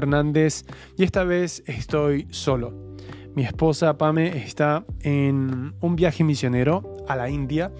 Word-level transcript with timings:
Hernández 0.00 0.64
y 0.96 1.04
esta 1.04 1.24
vez 1.24 1.62
estoy 1.66 2.26
solo. 2.30 2.72
Mi 3.34 3.44
esposa 3.44 3.96
Pame 3.96 4.44
está 4.44 4.84
en 5.00 5.74
un 5.80 5.96
viaje 5.96 6.24
misionero 6.24 6.96
a 7.08 7.14
la 7.14 7.30
India, 7.30 7.72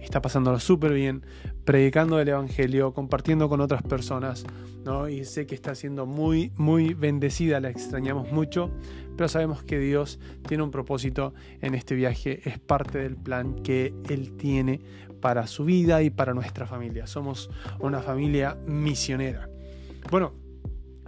está 0.00 0.20
pasándolo 0.20 0.58
súper 0.58 0.92
bien, 0.92 1.24
predicando 1.64 2.18
el 2.18 2.28
Evangelio, 2.28 2.92
compartiendo 2.92 3.48
con 3.48 3.60
otras 3.60 3.82
personas, 3.82 4.44
¿no? 4.84 5.08
y 5.08 5.24
sé 5.24 5.46
que 5.46 5.54
está 5.54 5.74
siendo 5.74 6.06
muy, 6.06 6.52
muy 6.56 6.94
bendecida, 6.94 7.60
la 7.60 7.70
extrañamos 7.70 8.32
mucho, 8.32 8.70
pero 9.16 9.28
sabemos 9.28 9.62
que 9.62 9.78
Dios 9.78 10.18
tiene 10.46 10.62
un 10.62 10.70
propósito 10.70 11.34
en 11.60 11.74
este 11.74 11.94
viaje, 11.94 12.40
es 12.48 12.58
parte 12.58 12.98
del 12.98 13.16
plan 13.16 13.54
que 13.62 13.94
Él 14.08 14.36
tiene 14.36 14.80
para 15.20 15.46
su 15.46 15.64
vida 15.64 16.02
y 16.02 16.10
para 16.10 16.34
nuestra 16.34 16.66
familia. 16.66 17.06
Somos 17.06 17.50
una 17.80 18.00
familia 18.00 18.56
misionera. 18.66 19.48
Bueno, 20.10 20.45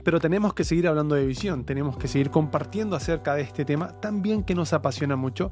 pero 0.08 0.20
tenemos 0.20 0.54
que 0.54 0.64
seguir 0.64 0.88
hablando 0.88 1.16
de 1.16 1.26
visión, 1.26 1.64
tenemos 1.66 1.98
que 1.98 2.08
seguir 2.08 2.30
compartiendo 2.30 2.96
acerca 2.96 3.34
de 3.34 3.42
este 3.42 3.66
tema 3.66 3.92
también 4.00 4.42
que 4.42 4.54
nos 4.54 4.72
apasiona 4.72 5.16
mucho. 5.16 5.50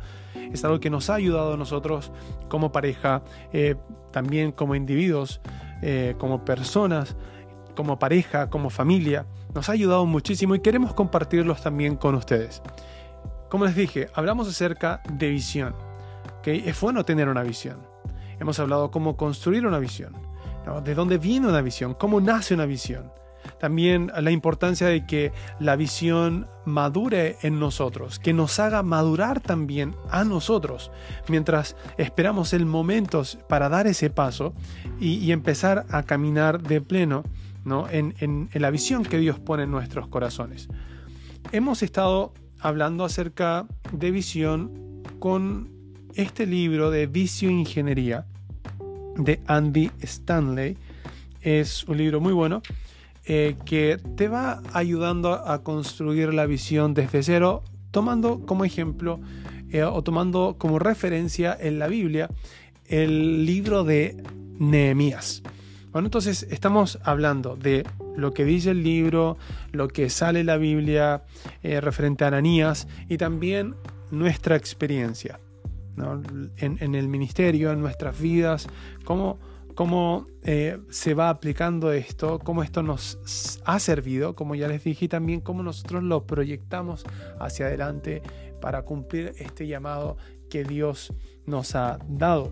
Es 0.51 0.65
algo 0.65 0.81
que 0.81 0.89
nos 0.89 1.11
ha 1.11 1.17
ayudado 1.17 1.53
a 1.53 1.57
nosotros 1.59 2.11
como 2.49 2.73
pareja, 2.73 3.23
eh, 3.53 3.75
también 4.13 4.53
como 4.53 4.75
individuos, 4.75 5.43
eh, 5.83 6.15
como 6.17 6.43
personas, 6.43 7.17
como 7.75 7.99
pareja, 7.99 8.49
como 8.49 8.71
familia. 8.71 9.27
Nos 9.55 9.69
ha 9.69 9.73
ayudado 9.73 10.07
muchísimo 10.07 10.55
y 10.55 10.61
queremos 10.61 10.95
compartirlos 10.95 11.61
también 11.61 11.97
con 11.97 12.15
ustedes. 12.15 12.63
Como 13.51 13.67
les 13.67 13.77
dije, 13.77 14.09
hablamos 14.15 14.49
acerca 14.49 15.03
de 15.13 15.29
visión. 15.29 15.75
¿okay? 16.39 16.63
Es 16.65 16.81
bueno 16.81 17.05
tener 17.05 17.29
una 17.29 17.43
visión. 17.43 17.87
Hemos 18.41 18.59
hablado 18.59 18.91
cómo 18.91 19.19
construir 19.19 19.67
una 19.67 19.79
visión, 19.79 20.15
de 20.83 20.95
dónde 20.95 21.19
viene 21.19 21.47
una 21.47 21.61
visión, 21.61 21.93
cómo 21.93 22.23
nace 22.23 22.55
una 22.55 22.65
visión 22.65 23.13
también 23.59 24.13
la 24.21 24.31
importancia 24.31 24.87
de 24.87 25.07
que 25.07 25.33
la 25.59 25.77
visión 25.77 26.47
madure 26.65 27.37
en 27.43 27.59
nosotros, 27.59 28.19
que 28.19 28.33
nos 28.33 28.59
haga 28.59 28.83
madurar 28.83 29.41
también 29.41 29.95
a 30.11 30.25
nosotros, 30.25 30.91
mientras 31.29 31.77
esperamos 31.97 32.53
el 32.53 32.67
momento 32.67 33.23
para 33.49 33.69
dar 33.69 33.87
ese 33.87 34.11
paso 34.11 34.53
y, 35.01 35.33
empezar 35.33 35.87
a 35.91 36.03
caminar 36.03 36.63
de 36.63 36.81
pleno 36.81 37.25
¿no? 37.65 37.89
en, 37.91 38.49
la 38.53 38.71
visión 38.71 39.05
que 39.05 39.19
Dios 39.19 39.39
pone 39.39 39.65
en 39.65 39.71
nuestros 39.71 40.09
corazones. 40.09 40.69
Hemos 41.53 41.83
estado 41.83 42.33
hablando 42.61 43.05
acerca 43.05 43.67
de 43.93 44.11
visión 44.11 45.03
con 45.19 45.71
este 46.15 46.47
libro 46.47 46.91
de 46.91 47.07
Vicio 47.07 47.51
Ingeniería 47.51 48.27
de 49.17 49.41
Andy 49.47 49.91
Stanley. 50.01 50.77
Es 51.41 51.85
un 51.85 51.99
libro 51.99 52.21
muy 52.21 52.33
bueno 52.33 52.63
eh, 53.29 53.57
que 53.65 53.99
te 54.17 54.29
va 54.29 54.63
ayudando 54.73 55.33
a 55.33 55.65
construir 55.65 56.33
la 56.33 56.47
visión 56.47 56.95
desde 56.95 57.25
cero, 57.25 57.65
tomando 57.91 58.47
como 58.47 58.65
ejemplo 58.65 59.19
eh, 59.71 59.83
o 59.83 60.01
tomando 60.03 60.55
como 60.59 60.79
referencia 60.79 61.57
en 61.59 61.81
la 61.81 61.89
Biblia 61.89 62.31
el 62.85 63.45
libro 63.45 63.83
de 63.83 64.23
Nehemías. 64.61 65.43
Bueno, 65.91 66.07
entonces 66.07 66.47
estamos 66.51 67.01
hablando 67.03 67.57
de 67.57 67.85
lo 68.17 68.33
que 68.33 68.45
dice 68.45 68.71
el 68.71 68.85
libro, 68.85 69.39
lo 69.73 69.89
que 69.89 70.09
sale 70.09 70.45
la 70.45 70.57
Biblia 70.57 71.25
eh, 71.65 71.81
referente 71.81 72.23
a 72.23 72.29
Ananías 72.29 72.87
y 73.09 73.17
también 73.17 73.75
nuestra 74.13 74.55
experiencia 74.55 75.41
en, 76.59 76.79
en, 76.81 76.95
el 76.95 77.09
ministerio, 77.09 77.73
en 77.73 77.81
nuestras 77.81 78.21
vidas, 78.21 78.69
cómo 79.05 79.39
cómo 79.77 80.27
eh, 80.43 80.79
se 80.89 81.13
va 81.13 81.29
aplicando 81.29 81.93
esto, 81.93 82.39
cómo 82.39 82.63
esto 82.63 82.83
nos 82.83 83.61
ha 83.67 83.79
servido, 83.79 84.35
como 84.35 84.55
ya 84.55 84.69
les 84.69 84.83
dije, 84.83 85.07
también 85.07 85.43
cómo 85.43 85.63
nosotros 85.63 86.03
lo 86.03 86.27
proyectamos 86.27 87.05
hacia 87.39 87.67
adelante 87.67 88.23
para 88.61 88.83
cumplir 88.83 89.35
este 89.39 89.67
llamado 89.67 90.17
que 90.49 90.65
Dios 90.65 91.13
nos 91.45 91.75
ha 91.75 91.99
dado. 92.09 92.51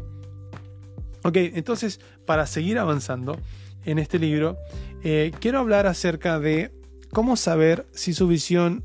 Ok, 1.24 1.36
entonces, 1.36 1.98
para 2.26 2.46
seguir 2.46 2.78
avanzando 2.78 3.38
en 3.86 3.98
este 3.98 4.18
libro, 4.18 4.58
eh, 5.02 5.32
quiero 5.40 5.60
hablar 5.60 5.86
acerca 5.86 6.38
de 6.38 6.72
cómo 7.10 7.36
saber 7.36 7.86
si 7.92 8.12
su 8.12 8.28
visión 8.28 8.84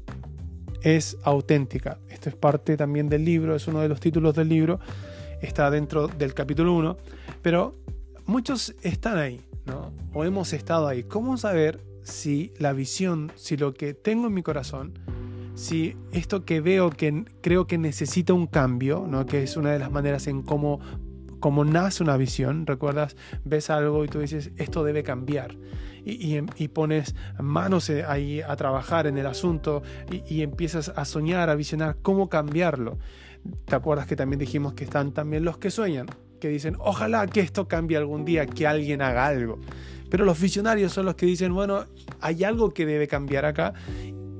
es 0.81 1.18
auténtica. 1.24 2.00
Esto 2.08 2.30
es 2.30 2.36
parte 2.36 2.78
también 2.78 3.09
del 3.09 3.25
libro, 3.25 3.53
es 3.53 3.68
uno 3.68 3.81
de 3.81 3.90
los 3.90 4.00
títulos 4.00 4.34
del 4.34 4.47
libro, 4.47 4.80
está 5.42 5.69
dentro 5.69 6.08
del 6.08 6.34
capítulo 6.34 6.74
1, 6.74 6.96
pero 7.42 7.75
muchos 8.29 8.75
están 8.81 9.17
ahí, 9.17 9.41
¿no? 9.66 9.91
O 10.13 10.23
hemos 10.23 10.53
estado 10.53 10.88
ahí. 10.88 11.03
¿Cómo 11.03 11.35
saber 11.38 11.84
si 12.03 12.53
la 12.57 12.73
visión, 12.73 13.31
si 13.35 13.57
lo 13.57 13.73
que 13.73 13.94
tengo 13.94 14.28
en 14.28 14.34
mi 14.34 14.44
corazón, 14.44 14.97
si 15.56 15.97
esto 16.12 16.45
que 16.45 16.62
veo 16.62 16.89
que 16.91 17.25
creo 17.41 17.68
que 17.68 17.78
necesita 17.78 18.34
un 18.34 18.47
cambio, 18.47 19.06
¿no? 19.07 19.25
Que 19.25 19.44
es 19.44 19.57
una 19.57 19.72
de 19.72 19.79
las 19.79 19.91
maneras 19.91 20.28
en 20.28 20.44
cómo, 20.44 20.79
cómo 21.39 21.66
nace 21.66 22.03
una 22.03 22.18
visión, 22.18 22.66
¿recuerdas? 22.66 23.18
Ves 23.44 23.69
algo 23.69 24.06
y 24.06 24.07
tú 24.07 24.19
dices, 24.19 24.51
esto 24.57 24.84
debe 24.84 25.03
cambiar. 25.03 25.57
Y, 26.06 26.39
y, 26.56 26.68
pones 26.69 27.13
manos 27.39 27.89
eh, 27.89 28.06
ahí 28.07 28.41
a 28.41 28.56
trabajar 28.56 29.06
en 29.06 29.18
el 29.18 29.25
asunto 29.25 29.84
y, 30.09 30.23
y 30.34 30.44
empiezas 30.44 30.89
a 30.95 31.03
soñar, 31.03 31.50
a 31.50 31.56
visionar 31.56 31.97
cómo 32.01 32.29
cambiarlo. 32.29 32.97
¿Te 33.66 33.75
acuerdas 33.75 34.07
que 34.07 34.16
también 34.16 34.39
dijimos 34.39 34.73
que 34.73 34.85
están 34.85 35.12
también 35.13 35.44
los 35.44 35.57
que 35.57 35.69
sueñan? 35.69 36.07
Que 36.39 36.50
dicen, 36.50 36.75
ojalá 36.79 37.27
que 37.27 37.41
esto 37.41 37.67
cambie 37.67 37.97
algún 37.97 38.25
día, 38.25 38.45
que 38.45 38.67
alguien 38.67 39.01
haga 39.01 39.27
algo. 39.27 39.59
Pero 40.09 40.25
los 40.25 40.39
visionarios 40.39 40.91
son 40.91 41.05
los 41.05 41.16
que 41.16 41.25
dicen, 41.25 41.53
bueno, 41.53 41.85
hay 42.19 42.44
algo 42.44 42.73
que 42.73 42.85
debe 42.85 43.07
cambiar 43.07 43.45
acá 43.45 43.73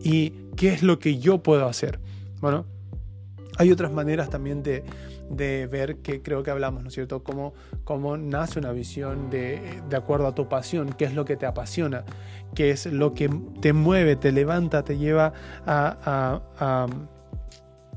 y 0.02 0.32
qué 0.56 0.74
es 0.74 0.84
lo 0.84 1.00
que 1.00 1.20
yo 1.20 1.44
puedo 1.44 1.68
hacer. 1.68 2.00
Bueno, 2.42 2.66
hay 3.58 3.72
otras 3.72 3.92
maneras 3.92 4.30
también 4.30 4.64
de, 4.64 4.84
ver 5.68 5.98
que 5.98 6.22
creo 6.22 6.42
que 6.42 6.50
hablamos, 6.50 6.82
¿no 6.82 6.88
es 6.88 6.96
cierto? 6.96 7.24
Cómo, 7.24 7.54
cómo 7.84 8.18
nace 8.18 8.58
una 8.58 8.72
visión 8.72 9.30
de, 9.30 9.82
acuerdo 9.96 10.28
a 10.28 10.34
tu 10.34 10.50
pasión, 10.50 10.94
qué 10.98 11.06
es 11.06 11.14
lo 11.14 11.26
que 11.26 11.36
te 11.36 11.46
apasiona, 11.46 12.04
qué 12.56 12.72
es 12.72 12.88
lo 12.88 13.14
que 13.14 13.30
te 13.62 13.74
mueve, 13.74 14.16
te 14.16 14.32
levanta, 14.32 14.84
te 14.84 14.98
lleva 14.98 15.34
a 15.68 16.88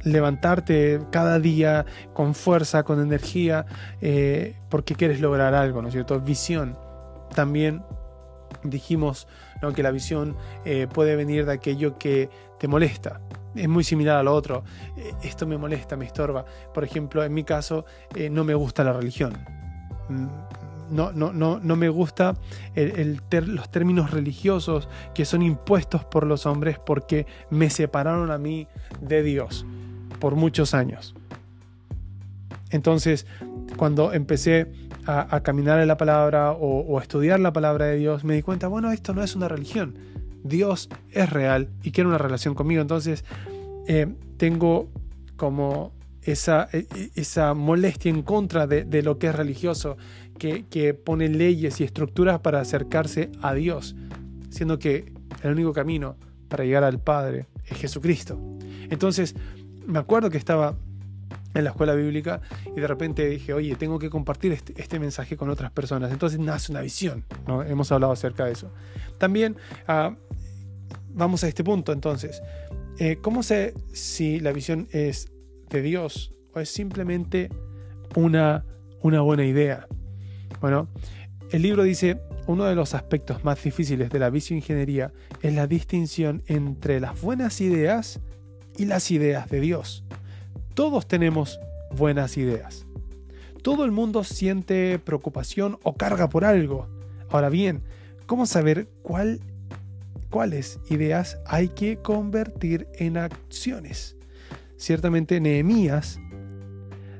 levantarte 0.05 1.01
cada 1.11 1.39
día 1.39 1.85
con 2.13 2.35
fuerza, 2.35 2.83
con 2.83 3.01
energía, 3.01 3.67
eh, 4.01 4.57
porque 4.69 4.95
quieres 4.95 5.21
lograr 5.21 5.55
algo, 5.55 5.83
¿no 5.83 5.89
es 5.89 5.95
cierto? 5.95 6.21
Visión. 6.21 6.77
También 7.35 7.83
dijimos 8.65 9.27
que 9.75 9.83
la 9.83 9.93
visión 9.93 10.37
eh, 10.65 10.89
puede 10.93 11.15
venir 11.17 11.47
de 11.47 11.53
aquello 11.53 11.99
que 11.99 12.29
te 12.59 12.69
molesta. 12.69 13.21
Es 13.55 13.69
muy 13.69 13.85
similar 13.85 14.17
a 14.17 14.23
lo 14.23 14.35
otro. 14.35 14.65
Eh, 14.97 15.13
esto 15.23 15.47
me 15.47 15.57
molesta, 15.57 15.97
me 15.97 16.05
estorba. 16.05 16.45
Por 16.75 16.85
ejemplo, 16.85 17.23
en 17.23 17.33
mi 17.33 17.45
caso, 17.45 17.85
no 18.31 18.45
me 18.45 18.55
gusta 18.55 18.83
la 18.83 18.93
religión. 18.93 19.33
Mm, 20.09 20.27
no, 20.91 21.13
no, 21.13 21.33
no, 21.33 21.59
no 21.59 21.77
me 21.77 21.89
gusta 21.89 22.35
los 22.75 23.71
términos 23.71 24.11
religiosos 24.11 24.89
que 25.15 25.25
son 25.25 25.41
impuestos 25.43 26.05
por 26.05 26.27
los 26.27 26.45
hombres 26.45 26.79
porque 26.79 27.27
me 27.49 27.71
separaron 27.71 28.31
a 28.31 28.37
mí 28.37 28.67
de 29.01 29.23
Dios 29.23 29.65
por 30.23 30.37
muchos 30.37 30.73
años. 30.73 31.17
Entonces, 32.71 33.27
cuando 33.77 34.13
empecé 34.13 34.69
a, 35.05 35.41
caminar 35.41 35.81
en 35.81 35.89
la 35.89 35.97
palabra 35.97 36.53
o, 36.53 36.97
a 36.97 37.03
estudiar 37.03 37.41
la 37.41 37.53
palabra 37.53 37.87
de 37.87 37.97
Dios, 37.97 38.23
me 38.23 38.35
di 38.37 38.43
cuenta, 38.43 38.69
bueno, 38.69 38.93
esto 38.93 39.15
no 39.15 39.25
es 39.25 39.35
una 39.35 39.49
religión. 39.49 39.99
Dios 40.45 40.89
es 41.11 41.29
real 41.29 41.71
y 41.83 41.91
quiere 41.91 42.07
una 42.07 42.19
relación 42.19 42.55
conmigo. 42.55 42.81
Entonces, 42.81 43.25
eh, 43.89 44.15
tengo 44.37 44.91
como 45.35 45.91
esa, 46.23 46.69
e, 46.73 46.87
e, 46.95 47.11
esa, 47.17 47.53
molestia 47.55 48.09
en 48.09 48.23
contra 48.23 48.69
de, 48.69 49.03
lo 49.03 49.19
que 49.19 49.27
es 49.27 49.35
religioso, 49.35 49.97
que, 50.39 50.95
pone 50.95 51.31
leyes 51.31 51.81
y 51.81 51.85
estructuras 51.85 52.39
para 52.39 52.61
acercarse 52.61 53.33
a 53.43 53.55
Dios, 53.55 53.97
siendo 54.51 54.79
que 54.79 55.13
el 55.43 55.51
único 55.51 55.73
camino 55.73 56.15
para 56.47 56.63
llegar 56.63 56.85
al 56.85 57.01
Padre 57.01 57.47
es 57.67 57.77
Jesucristo. 57.77 58.39
Entonces, 58.89 59.35
me 59.87 59.99
acuerdo 59.99 60.31
que 60.31 60.39
estaba 60.39 60.77
en 61.55 61.65
la 61.65 61.71
escuela 61.71 61.95
bíblica 61.95 62.41
y 62.75 62.81
de 62.81 62.87
repente 62.87 63.27
dije, 63.27 63.53
oye, 63.53 63.75
tengo 63.77 63.99
que 63.99 64.11
compartir 64.11 64.53
este, 64.53 64.75
este 64.81 64.99
mensaje 64.99 65.37
con 65.37 65.51
otras 65.51 65.71
personas. 65.71 66.11
Entonces 66.13 66.39
nace 66.39 66.73
una 66.73 66.81
visión, 66.81 67.25
¿no? 67.47 67.63
Hemos 67.63 67.93
hablado 67.93 68.13
acerca 68.13 68.47
de 68.47 68.53
eso. 68.53 68.73
También 69.19 69.57
ah, 69.87 70.15
vamos 71.15 71.45
a 71.45 71.49
este 71.49 71.63
punto 71.63 71.93
entonces. 71.93 72.43
Eh, 72.99 73.19
¿Cómo 73.21 73.43
sé 73.43 73.75
si 73.93 74.41
la 74.41 74.53
visión 74.53 74.89
es 74.93 75.31
de 75.71 75.83
Dios 75.83 76.35
o 76.55 76.61
es 76.61 76.71
simplemente 76.71 77.51
una, 78.15 78.65
una 79.01 79.21
buena 79.21 79.45
idea? 79.45 79.87
Bueno, 80.61 80.89
el 81.51 81.63
libro 81.63 81.83
dice, 81.83 82.21
uno 82.47 82.65
de 82.65 82.75
los 82.75 82.95
aspectos 82.95 83.45
más 83.45 83.63
difíciles 83.63 84.11
de 84.11 84.19
la 84.19 84.31
visioingeniería 84.31 85.13
es 85.43 85.55
la 85.55 85.67
distinción 85.67 86.43
entre 86.47 87.01
las 87.01 87.21
buenas 87.21 87.61
ideas 87.61 88.21
y 88.77 88.87
las 88.87 89.11
ideas 89.11 89.49
de 89.49 89.61
Dios. 89.61 90.05
Todos 90.75 91.07
tenemos 91.07 91.61
buenas 91.95 92.37
ideas. 92.37 92.87
Todo 93.63 93.85
el 93.85 93.91
mundo 93.91 94.25
siente 94.25 94.99
preocupación 94.99 95.79
o 95.83 95.95
carga 95.95 96.29
por 96.29 96.45
algo. 96.45 96.89
Ahora 97.31 97.49
bien, 97.49 97.83
¿cómo 98.27 98.47
saber 98.47 98.89
cuál, 99.03 99.41
cuales 100.33 100.81
ideas 100.89 101.39
hay 101.47 101.69
que 101.69 101.99
convertir 101.99 102.89
en 102.95 103.19
acciones. 103.19 104.17
Ciertamente 104.77 105.41
Nehemías 105.41 106.19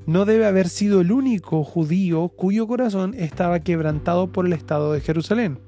no 0.07 0.25
debe 0.25 0.47
haber 0.47 0.69
sido 0.69 1.03
el 1.03 1.13
único 1.13 1.63
judío 1.63 2.31
cuyo 2.31 2.67
corazón 2.67 3.15
estaba 3.17 3.61
quebrantado 3.61 4.33
por 4.33 4.47
el 4.47 4.55
Estado 4.55 4.93
de 4.93 5.01
Jerusalén. 5.01 5.61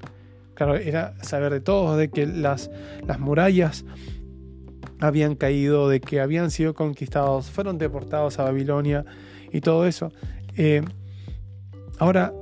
Claro, 0.54 0.74
era 0.76 1.14
saber 1.22 1.52
de 1.52 1.60
todos 1.60 1.98
de 1.98 2.08
que 2.08 2.26
las 2.26 2.70
murallas 3.18 3.84
habían 5.06 5.34
caído, 5.34 5.88
de 5.88 6.00
que 6.00 6.20
habían 6.20 6.50
sido 6.50 6.74
conquistados, 6.74 7.50
fueron 7.50 7.78
deportados 7.78 8.38
a 8.38 8.44
Babilonia 8.44 9.04
y 9.52 9.60
todo 9.60 9.86
eso. 9.86 10.12
Eh, 10.56 10.82
ahora, 11.98 12.32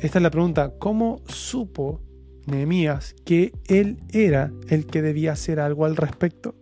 esta 0.00 0.18
es 0.18 0.22
la 0.22 0.30
pregunta, 0.30 0.72
¿cómo 0.78 1.20
supo 1.26 2.00
Nehemías 2.46 3.14
que 3.24 3.52
él 3.66 3.98
era 4.10 4.52
el 4.68 4.86
que 4.86 5.02
debía 5.02 5.32
hacer 5.32 5.60
algo 5.60 5.84
al 5.84 5.96
respecto? 5.96 6.54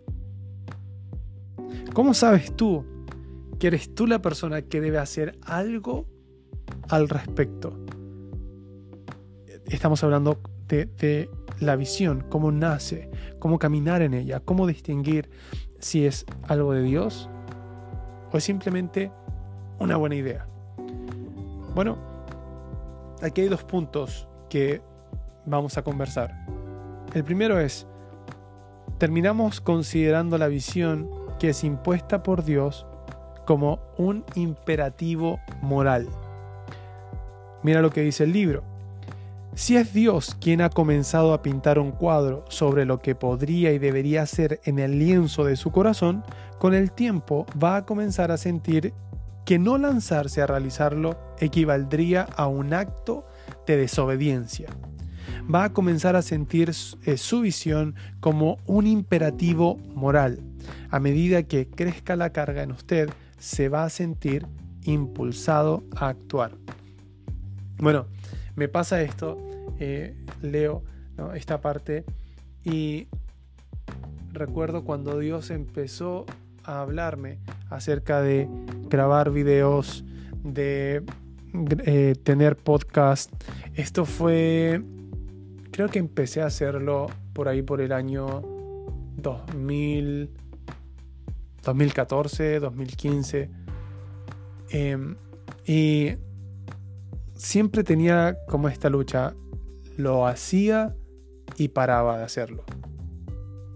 ¿Cómo 1.93 2.13
sabes 2.13 2.55
tú 2.55 2.85
que 3.59 3.67
eres 3.67 3.93
tú 3.93 4.07
la 4.07 4.21
persona 4.21 4.61
que 4.61 4.81
debe 4.81 4.97
hacer 4.97 5.37
algo 5.43 6.05
al 6.89 7.09
respecto? 7.09 7.77
Estamos 9.65 10.03
hablando 10.03 10.39
de, 10.67 11.29
la 11.59 11.75
visión, 11.75 12.25
cómo 12.29 12.51
nace, 12.51 13.09
cómo 13.39 13.59
caminar 13.59 14.01
en 14.01 14.13
ella, 14.13 14.39
cómo 14.39 14.67
distinguir 14.67 15.29
si 15.79 16.05
es 16.05 16.25
algo 16.47 16.73
de 16.73 16.83
Dios 16.83 17.29
o 18.31 18.37
es 18.37 18.43
simplemente 18.43 19.11
una 19.79 19.97
buena 19.97 20.15
idea. 20.15 20.45
Bueno, 21.73 21.97
aquí 23.21 23.41
hay 23.41 23.47
dos 23.47 23.63
puntos 23.63 24.27
que 24.49 24.81
vamos 25.45 25.77
a 25.77 25.83
conversar. 25.83 26.45
El 27.13 27.23
primero 27.23 27.59
es, 27.59 27.87
terminamos 28.97 29.61
considerando 29.61 30.37
la 30.37 30.47
visión 30.47 31.09
que 31.39 31.49
es 31.49 31.63
impuesta 31.63 32.21
por 32.21 32.43
Dios 32.43 32.85
como 33.45 33.79
un 33.97 34.25
imperativo 34.35 35.39
moral. 35.61 36.07
Mira 37.63 37.81
lo 37.81 37.89
que 37.89 38.01
dice 38.01 38.25
el 38.25 38.33
libro. 38.33 38.63
Si 39.59 39.75
es 39.75 39.93
Dios 39.93 40.37
quien 40.39 40.61
ha 40.61 40.69
comenzado 40.69 41.33
a 41.33 41.41
pintar 41.41 41.79
un 41.79 41.91
cuadro 41.91 42.45
sobre 42.47 42.85
lo 42.85 43.01
que 43.01 43.13
podría 43.13 43.73
y 43.73 43.77
debería 43.77 44.25
ser 44.25 44.61
en 44.63 44.79
el 44.79 44.97
lienzo 44.97 45.43
de 45.43 45.57
su 45.57 45.69
corazón, 45.69 46.23
con 46.59 46.73
el 46.73 46.93
tiempo 46.93 47.45
va 47.61 47.75
a 47.75 47.85
comenzar 47.85 48.31
a 48.31 48.37
sentir 48.37 48.93
que 49.45 49.59
no 49.59 49.77
lanzarse 49.77 50.41
a 50.41 50.47
realizarlo 50.47 51.19
equivaldría 51.39 52.21
a 52.37 52.47
un 52.47 52.73
acto 52.73 53.27
de 53.67 53.75
desobediencia. 53.75 54.69
Va 55.53 55.65
a 55.65 55.73
comenzar 55.73 56.15
a 56.15 56.21
sentir 56.21 56.71
eh, 57.03 57.17
su 57.17 57.41
visión 57.41 57.95
como 58.21 58.59
un 58.65 58.87
imperativo 58.87 59.75
moral. 59.93 60.39
A 60.89 61.01
medida 61.01 61.43
que 61.43 61.67
crezca 61.67 62.15
la 62.15 62.29
carga 62.29 62.63
en 62.63 62.71
usted, 62.71 63.09
se 63.37 63.67
va 63.67 63.83
a 63.83 63.89
sentir 63.89 64.47
impulsado 64.83 65.83
a 65.97 66.07
actuar. 66.07 66.53
Bueno, 67.77 68.05
me 68.55 68.67
pasa 68.67 69.01
esto, 69.01 69.48
eh, 69.79 70.15
leo 70.41 70.83
esta 71.35 71.59
parte 71.59 72.05
y 72.63 73.07
recuerdo 74.31 74.83
cuando 74.83 75.19
Dios 75.19 75.49
empezó 75.49 76.25
a 76.63 76.81
hablarme 76.81 77.39
acerca 77.69 78.21
de 78.21 78.47
grabar 78.89 79.31
videos, 79.31 80.03
de 80.43 81.03
eh, 81.85 82.15
tener 82.23 82.55
podcast. 82.55 83.31
Esto 83.75 84.05
fue, 84.05 84.81
creo 85.71 85.89
que 85.89 85.99
empecé 85.99 86.41
a 86.41 86.45
hacerlo 86.45 87.07
por 87.33 87.47
ahí 87.47 87.61
por 87.61 87.81
el 87.81 87.91
año 87.91 88.41
2000, 89.17 90.29
2014, 91.63 92.59
2015. 92.59 93.49
y 95.65 96.11
siempre 97.35 97.83
tenía 97.83 98.37
como 98.47 98.69
esta 98.69 98.89
lucha, 98.89 99.33
lo 99.99 100.25
hacía 100.25 100.95
y 101.57 101.67
paraba 101.67 102.17
de 102.17 102.23
hacerlo. 102.23 102.63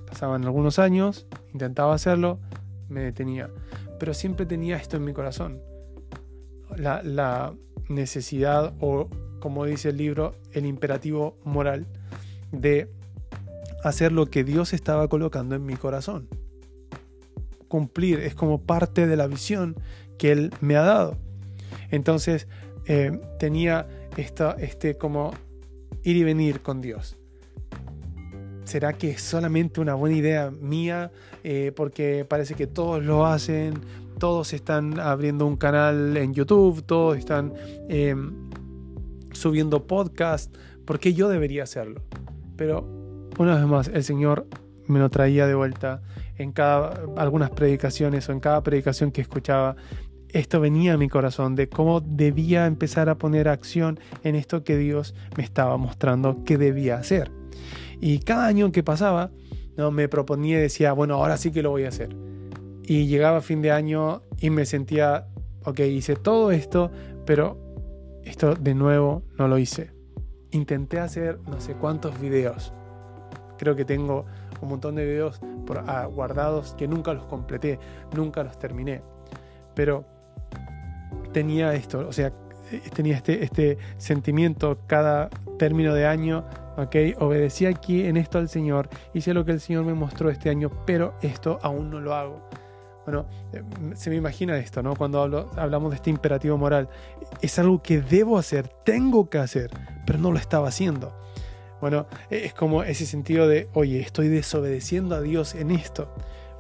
Pasaban 0.08 0.46
algunos 0.46 0.80
años, 0.80 1.28
intentaba 1.52 1.94
hacerlo, 1.94 2.40
me 2.88 3.02
detenía, 3.02 3.50
pero 4.00 4.14
siempre 4.14 4.46
tenía 4.46 4.78
esto 4.78 4.96
en 4.96 5.04
mi 5.04 5.12
corazón, 5.12 5.62
la, 6.78 7.04
la 7.04 7.54
necesidad 7.90 8.74
o, 8.80 9.10
como 9.42 9.66
dice 9.66 9.90
el 9.90 9.98
libro, 9.98 10.36
el 10.54 10.66
imperativo 10.66 11.36
moral 11.44 11.88
de 12.54 12.90
hacer 13.84 14.14
lo 14.14 14.28
que 14.28 14.46
Dios 14.46 14.72
estaba 14.72 15.10
colocando 15.10 15.56
en 15.56 15.66
mi 15.66 15.76
corazón. 15.76 16.30
Cumplir 17.68 18.22
es 18.22 18.34
como 18.34 18.62
parte 18.62 19.08
de 19.08 19.18
la 19.18 19.28
visión 19.28 19.76
que 20.18 20.32
Él 20.32 20.54
me 20.62 20.78
ha 20.78 20.84
dado. 20.84 21.18
Entonces, 21.92 22.48
eh, 22.86 23.12
tenía 23.40 23.88
esta, 24.16 24.52
este 24.52 24.96
como 24.96 25.34
ir 26.04 26.18
y 26.18 26.24
venir 26.24 26.62
con 26.62 26.82
Dios. 26.82 27.18
¿Será 28.64 28.94
que 28.94 29.12
es 29.12 29.22
solamente 29.22 29.82
una 29.82 29.94
buena 29.94 30.16
idea 30.16 30.52
mía? 30.52 31.12
Eh, 31.44 31.72
porque 31.76 32.26
parece 32.28 32.56
que 32.56 32.66
todos 32.66 33.04
lo 33.04 33.26
hacen, 33.26 33.74
todos 34.20 34.54
están 34.54 35.00
abriendo 35.00 35.46
un 35.46 35.58
canal 35.58 36.16
en 36.16 36.34
YouTube, 36.34 36.84
todos 36.84 37.18
están 37.18 37.54
em, 37.90 38.50
subiendo 39.34 39.86
podcast. 39.86 40.56
¿Por 40.86 41.00
qué 41.00 41.14
yo 41.14 41.30
debería 41.30 41.64
hacerlo? 41.64 42.02
Pero 42.56 42.88
una 43.38 43.56
vez 43.56 43.66
más, 43.66 43.88
el 43.90 44.04
Señor 44.04 44.48
me 44.88 45.00
lo 45.00 45.10
traía 45.10 45.48
de 45.48 45.56
vuelta 45.56 46.02
en 46.38 46.52
cada 46.52 47.02
algunas 47.18 47.50
predicaciones 47.52 48.28
o 48.30 48.32
en 48.32 48.40
cada 48.40 48.64
predicación 48.64 49.12
que 49.12 49.22
escuchaba 49.22 49.76
esto 50.34 50.60
venía 50.60 50.94
a 50.94 50.98
mi 50.98 51.10
corazón 51.10 51.56
de 51.56 51.70
cómo 51.70 52.02
debía 52.02 52.66
empezar 52.66 53.08
a 53.08 53.18
poner 53.18 53.48
acción 53.48 54.00
en 54.24 54.36
esto 54.36 54.64
que 54.64 54.78
Dios 54.78 55.14
me 55.38 55.44
estaba 55.44 55.78
mostrando 55.78 56.44
que 56.44 56.58
debía 56.58 56.98
hacer. 56.98 57.32
Y 58.02 58.20
cada 58.20 58.48
año 58.48 58.72
que 58.72 58.84
pasaba, 58.84 59.32
¿no? 59.78 59.92
me 59.92 60.10
proponía 60.10 60.58
y 60.58 60.62
decía, 60.62 60.92
bueno, 60.92 61.16
ahora 61.16 61.38
sí 61.38 61.52
que 61.52 61.62
lo 61.62 61.70
voy 61.70 61.86
a 61.86 61.90
hacer. 61.90 62.16
Y 62.84 63.06
llegaba 63.06 63.42
fin 63.42 63.62
de 63.62 63.72
año 63.72 64.24
y 64.40 64.50
me 64.50 64.66
sentía, 64.66 65.28
ok, 65.66 65.80
hice 65.82 66.16
todo 66.16 66.52
esto, 66.52 66.92
pero 67.26 67.58
esto 68.24 68.56
de 68.56 68.74
nuevo 68.74 69.24
no 69.38 69.48
lo 69.48 69.60
hice. 69.60 69.92
Intenté 70.50 71.00
hacer 71.00 71.40
no 71.48 71.62
sé 71.62 71.76
cuántos 71.76 72.20
videos. 72.20 72.74
Creo 73.60 73.76
que 73.76 73.86
tengo 73.86 74.26
un 74.62 74.70
montón 74.70 74.96
de 74.96 75.06
videos 75.06 75.40
ah, 75.86 76.08
guardados 76.12 76.74
que 76.74 76.88
nunca 76.88 77.14
los 77.14 77.26
completé, 77.26 77.80
nunca 78.16 78.44
los 78.44 78.58
terminé. 78.58 79.02
Pero 79.76 80.06
tenía 81.34 81.74
esto, 81.74 82.08
o 82.08 82.14
sea, 82.14 82.32
tenía 82.94 83.18
este, 83.18 83.44
este 83.44 83.78
sentimiento 83.98 84.80
cada 84.88 85.30
término 85.58 85.94
de 85.94 86.08
año, 86.08 86.46
¿ok? 86.78 86.96
Obedecí 87.20 87.66
aquí 87.66 88.06
en 88.06 88.18
esto 88.18 88.38
al 88.38 88.50
Señor, 88.50 88.90
hice 89.14 89.34
lo 89.34 89.46
que 89.46 89.52
el 89.52 89.60
Señor 89.60 89.86
me 89.86 89.94
mostró 89.94 90.30
este 90.30 90.50
año, 90.50 90.72
pero 90.86 91.16
esto 91.22 91.60
aún 91.62 91.90
no 91.90 92.00
lo 92.00 92.14
hago. 92.14 92.50
Bueno, 93.06 93.26
eh, 93.52 93.62
se 93.96 94.10
me 94.10 94.16
imagina 94.16 94.58
esto, 94.58 94.82
¿no? 94.82 94.96
Cuando 94.96 95.22
hablo, 95.22 95.50
hablamos 95.58 95.92
de 95.92 95.98
este 95.98 96.10
imperativo 96.10 96.58
moral. 96.58 96.88
Es 97.42 97.60
algo 97.60 97.82
que 97.82 98.00
debo 98.00 98.38
hacer, 98.38 98.70
tengo 98.86 99.30
que 99.30 99.40
hacer, 99.40 99.72
pero 100.06 100.20
no 100.20 100.32
lo 100.32 100.38
estaba 100.38 100.70
haciendo. 100.70 101.14
Bueno, 101.82 102.08
e, 102.30 102.46
es 102.46 102.54
como 102.54 102.84
ese 102.84 103.06
sentido 103.06 103.48
de, 103.48 103.68
oye, 103.74 104.00
estoy 104.00 104.30
desobedeciendo 104.30 105.16
a 105.16 105.22
Dios 105.22 105.54
en 105.54 105.72
esto 105.72 106.14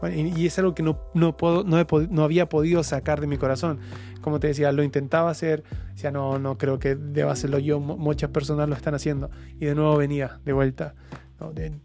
y, 0.10 0.46
es 0.46 0.60
algo 0.60 0.74
que 0.76 0.84
no, 0.84 1.00
no, 1.14 1.38
puedo, 1.38 1.64
no, 1.64 1.86
no, 2.10 2.24
había 2.24 2.50
podido 2.50 2.84
sacar 2.84 3.22
de 3.22 3.28
mi 3.28 3.38
corazón. 3.38 3.80
Como 4.22 4.40
te 4.40 4.48
decía, 4.48 4.72
lo 4.72 4.84
intentaba 4.84 5.30
hacer, 5.30 5.64
decía, 5.94 6.12
no, 6.12 6.40
no 6.40 6.58
creo 6.58 6.80
que 6.80 6.96
deba 6.96 7.32
hacerlo 7.32 7.60
yo, 7.60 7.80
muchas 7.80 8.30
personas 8.32 8.70
lo 8.70 8.76
están 8.76 8.96
haciendo. 8.96 9.30
Y 9.60 9.66
de 9.66 9.76
nuevo 9.76 9.98
venía 9.98 10.40
de 10.46 10.54
vuelta. 10.54 10.96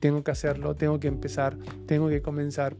tengo 0.01 0.23
que 0.25 0.31
hacerlo, 0.31 0.75
tengo 0.75 1.01
que 1.01 1.09
empezar, 1.09 1.57
tengo 1.87 2.09
que 2.09 2.23
comenzar. 2.23 2.77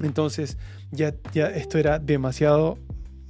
Entonces 0.00 0.58
ya, 0.90 1.14
ya 1.32 1.48
esto 1.48 1.78
era 1.78 1.98
demasiado, 1.98 2.78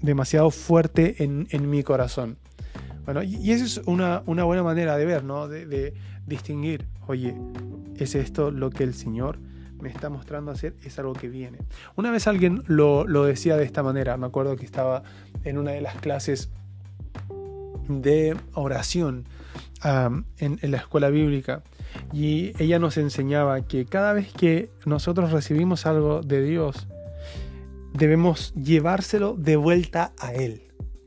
demasiado 0.03 0.51
fuerte 0.51 1.23
en, 1.23 1.47
en 1.51 1.71
mi 1.71 1.83
corazón. 1.83 2.39
Bueno, 3.05 3.23
y, 3.23 3.37
y 3.37 3.53
eso 3.53 3.65
es 3.65 3.87
una, 3.87 4.23
una, 4.27 4.45
buena 4.45 4.65
manera 4.65 4.97
de 4.97 5.07
ver, 5.07 5.23
¿no? 5.23 5.47
De, 5.47 5.65
de 5.65 5.95
distinguir, 6.27 6.87
oye, 7.07 7.37
¿es 7.97 8.17
esto 8.17 8.51
lo 8.51 8.71
que 8.71 8.83
el 8.83 8.95
Señor 8.95 9.39
me 9.81 9.89
está 9.89 10.09
mostrando 10.09 10.51
hacer 10.51 10.75
es 10.85 10.99
algo 10.99 11.13
que 11.13 11.29
viene. 11.29 11.59
Una 11.97 12.11
vez 12.11 12.27
alguien 12.27 12.63
lo, 12.67 13.05
decía 13.25 13.57
de 13.57 13.65
esta 13.65 13.83
manera, 13.83 14.17
me 14.17 14.27
acuerdo 14.27 14.57
que 14.57 14.65
estaba 14.65 15.03
en 15.45 15.59
una 15.59 15.73
de 15.73 15.81
las 15.81 15.97
clases 15.97 16.51
de 17.89 18.37
oración 18.55 19.25
en, 20.39 20.59
la 20.63 20.79
escuela 20.79 21.11
bíblica 21.11 21.63
y 22.13 22.53
ella 22.63 22.79
nos 22.79 22.97
enseñaba 22.97 23.61
que 23.63 23.87
cada 23.87 24.13
vez 24.13 24.33
que 24.33 24.71
nosotros 24.85 25.33
recibimos 25.33 25.87
algo 25.87 26.23
de 26.23 26.43
Dios, 26.43 26.89
debemos 27.95 28.53
llevárselo 28.55 29.35
de 29.37 29.57
vuelta 29.57 30.13
a 30.19 30.33
Él. 30.33 30.63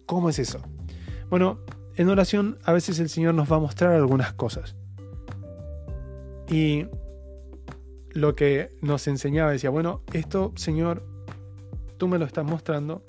¿Cómo 0.06 0.30
es 0.30 0.40
eso? 0.40 0.62
Bueno, 1.30 1.60
en 1.96 2.10
oración 2.10 2.58
a 2.64 2.74
veces 2.74 3.00
el 3.00 3.10
Señor 3.10 3.36
nos 3.36 3.52
va 3.52 3.58
a 3.58 3.60
mostrar 3.60 3.94
algunas 3.94 4.34
cosas. 4.34 4.76
Y 6.50 6.88
lo 8.12 8.36
que 8.36 8.70
nos 8.82 9.08
enseñaba 9.08 9.52
decía, 9.52 9.70
bueno, 9.70 10.02
esto, 10.14 10.52
Señor, 10.56 11.04
tú 11.98 12.08
me 12.08 12.18
lo 12.18 12.26
estás 12.26 12.46
mostrando, 12.46 13.04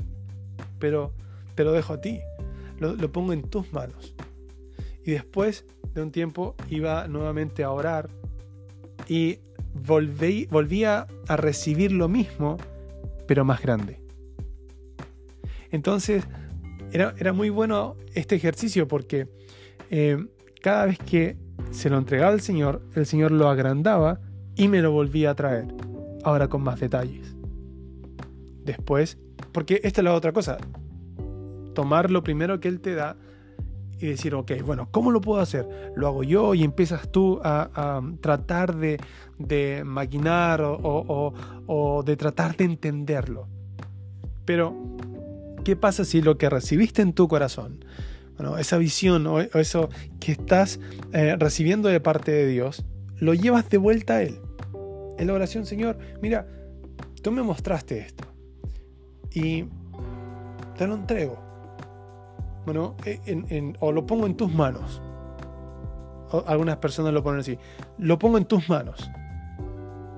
pero 0.79 1.13
te 1.55 1.65
lo 1.65 1.73
dejo 1.73 1.95
a 1.95 2.01
ti, 2.01 2.21
lo, 2.79 2.97
pongo 3.13 3.33
en 3.33 3.43
tus 3.43 3.73
manos. 3.73 4.15
Y 5.05 5.13
después 5.13 5.65
de 5.95 6.03
un 6.03 6.11
tiempo 6.11 6.55
iba 6.69 7.09
nuevamente 7.09 7.65
a 7.65 7.71
orar 7.71 8.11
y 9.09 9.39
volví, 9.75 10.47
volvía 10.51 11.07
a 11.29 11.37
recibir 11.37 11.93
lo 11.93 12.09
mismo, 12.09 12.57
pero 13.27 13.45
más 13.45 13.63
grande. 13.63 14.01
Entonces, 15.71 16.25
era, 16.93 17.15
era 17.19 17.33
muy 17.33 17.51
bueno 17.51 17.97
este 18.15 18.35
ejercicio 18.35 18.89
porque 18.89 19.29
eh, 19.91 20.19
cada 20.61 20.87
vez 20.87 20.99
que 20.99 21.37
se 21.71 21.89
lo 21.89 21.99
entregaba 21.99 22.33
al 22.33 22.41
Señor, 22.41 22.83
el 22.95 23.07
Señor 23.07 23.31
lo 23.31 23.49
agrandaba 23.49 24.21
y 24.57 24.69
me 24.69 24.83
lo 24.83 24.93
volvía 24.93 25.31
a 25.31 25.35
traer, 25.35 25.67
ahora 26.25 26.49
con 26.49 26.63
más 26.63 26.81
detalles. 26.81 27.35
Después, 28.65 29.19
porque 29.53 29.81
esta 29.85 30.01
es 30.01 30.05
la 30.05 30.15
otra 30.15 30.33
cosa, 30.33 30.59
tomar 31.75 32.11
lo 32.11 32.23
primero 32.23 32.61
que 32.61 32.69
Él 32.69 32.81
te 32.81 32.95
da 32.95 33.17
y 34.01 34.07
decir, 34.07 34.35
ok, 34.35 34.53
bueno, 34.65 34.89
¿cómo 34.91 35.11
lo 35.11 35.21
puedo 35.21 35.41
hacer? 35.41 35.93
Lo 35.95 36.07
hago 36.07 36.23
yo 36.23 36.55
y 36.55 36.65
empiezas 36.65 37.11
tú 37.11 37.39
a, 37.45 38.01
tratar 38.21 38.77
de, 38.77 38.99
de 39.39 39.83
maquinar 39.85 40.63
o, 40.63 41.35
o, 41.67 42.03
de 42.03 42.17
tratar 42.17 42.57
de 42.57 42.65
entenderlo. 42.65 43.47
Pero, 44.47 44.75
¿qué 45.65 45.77
pasa 45.77 46.05
si 46.05 46.23
lo 46.23 46.39
que 46.39 46.49
recibiste 46.49 47.03
en 47.03 47.13
tu 47.13 47.29
corazón, 47.29 47.85
bueno, 48.37 48.57
esa 48.57 48.79
visión 48.79 49.27
o 49.27 49.41
eso 49.41 49.91
que 50.19 50.33
estás 50.33 50.81
eh, 51.13 51.37
recibiendo 51.39 51.91
de 51.91 52.01
parte 52.01 52.33
de 52.33 52.47
Dios, 52.47 52.85
lo 53.21 53.35
llevas 53.35 53.69
de 53.71 53.79
vuelta 53.79 54.15
a 54.15 54.23
Él? 54.23 54.41
En 55.19 55.27
la 55.27 55.35
oración, 55.35 55.67
Señor, 55.67 55.99
mira, 56.21 56.47
tú 57.23 57.31
me 57.31 57.43
mostraste 57.43 57.99
esto 57.99 58.25
y 59.33 59.67
te 60.77 60.87
lo 60.87 60.95
entrego 60.95 61.51
bueno, 62.65 62.95
eh, 63.05 63.73
o 63.81 63.91
lo 63.91 64.07
pongo 64.07 64.27
en 64.27 64.37
tus 64.37 64.53
manos. 64.55 65.03
algunas 66.47 66.77
personas 66.77 67.13
lo 67.13 67.23
ponen 67.25 67.41
así. 67.41 67.59
Lo 67.99 68.17
pongo 68.17 68.39
en 68.39 68.45
tus 68.45 68.69
manos. 68.69 69.11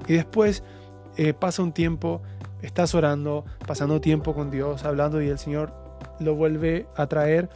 Y 0.06 0.12
después 0.12 0.62
eh, 1.16 1.32
pasa 1.32 1.62
un 1.62 1.72
tiempo, 1.72 2.20
estás 2.60 2.94
orando, 2.94 3.46
pasando 3.66 4.02
tiempo 4.02 4.34
con 4.34 4.50
Dios, 4.50 4.84
hablando 4.84 5.22
y 5.22 5.28
el 5.28 5.38
Señor 5.38 5.72
lo 6.20 6.34
vuelve 6.34 6.86
a 6.94 7.06
traer 7.06 7.48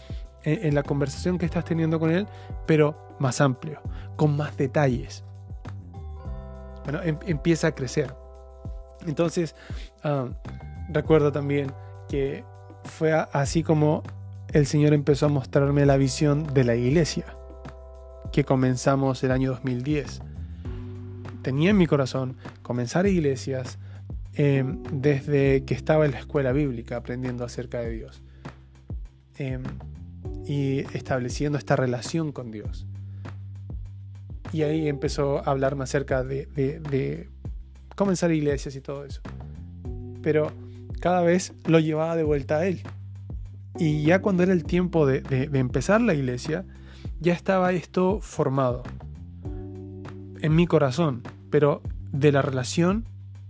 en, 0.45 0.75
la 0.75 0.83
conversación 0.83 1.37
que 1.37 1.45
estás 1.45 1.67
teniendo 1.67 2.01
con 2.01 2.11
Él, 2.11 2.27
pero 2.67 2.97
más 3.19 3.43
amplio, 3.43 3.83
con 4.17 4.35
más 4.35 4.57
detalles. 4.57 5.26
Bueno, 6.87 7.03
em, 7.03 7.19
empieza 7.27 7.67
a 7.67 7.75
crecer. 7.75 8.15
Entonces, 9.07 9.55
ah, 10.03 10.29
recuerdo 10.89 11.33
también 11.33 11.73
que 12.09 12.45
fue 12.85 13.13
así 13.13 13.63
como 13.63 14.03
el 14.53 14.67
Señor 14.67 14.95
empezó 14.95 15.27
a 15.27 15.29
mostrarme 15.29 15.85
la 15.85 15.97
visión 15.97 16.55
de 16.55 16.65
la 16.65 16.77
iglesia, 16.77 17.27
que 18.33 18.45
comenzamos 18.45 19.23
el 19.25 19.33
año 19.33 19.51
2010. 19.51 20.23
Tenía 21.43 21.71
en 21.71 21.77
mi 21.77 21.87
corazón 21.87 22.37
comenzar 22.63 23.07
iglesias 23.07 23.79
em, 24.35 24.83
desde 24.93 25.65
que 25.65 25.75
estaba 25.75 26.07
en 26.07 26.13
la 26.13 26.21
escuela 26.21 26.53
bíblica 26.53 26.97
aprendiendo 26.97 27.45
acerca 27.45 27.81
de 27.81 27.91
Dios 27.91 28.23
em, 29.39 29.63
y 30.47 30.81
estableciendo 30.97 31.59
esta 31.59 31.75
relación 31.75 32.31
con 32.31 32.53
Dios. 32.53 32.87
Y 34.57 34.63
ahí 34.63 34.89
empezó 34.89 35.39
a 35.39 35.51
hablarme 35.51 35.85
acerca 35.85 36.25
de, 36.25 36.47
de 36.47 37.29
comenzar 37.95 38.33
iglesias 38.33 38.75
y 38.77 38.81
todo 38.81 39.05
eso. 39.05 39.21
Pero 40.23 40.51
cada 41.01 41.21
vez 41.23 41.53
lo 41.67 41.79
llevaba 41.79 42.17
de 42.17 42.23
vuelta 42.23 42.59
a 42.59 42.67
Él 42.67 42.83
y 43.79 44.03
ya 44.05 44.23
cuando 44.23 44.43
era 44.43 44.53
el 44.53 44.65
tiempo 44.65 45.07
de, 45.07 45.23
empezar 45.53 46.01
la 46.01 46.15
iglesia, 46.15 46.65
ya 47.21 47.33
estaba 47.33 47.73
esto 47.73 48.21
formado 48.21 48.83
en 50.41 50.55
mi 50.55 50.67
corazón, 50.67 51.23
pero 51.51 51.83
de 52.13 52.33
la 52.33 52.43
relación 52.43 53.05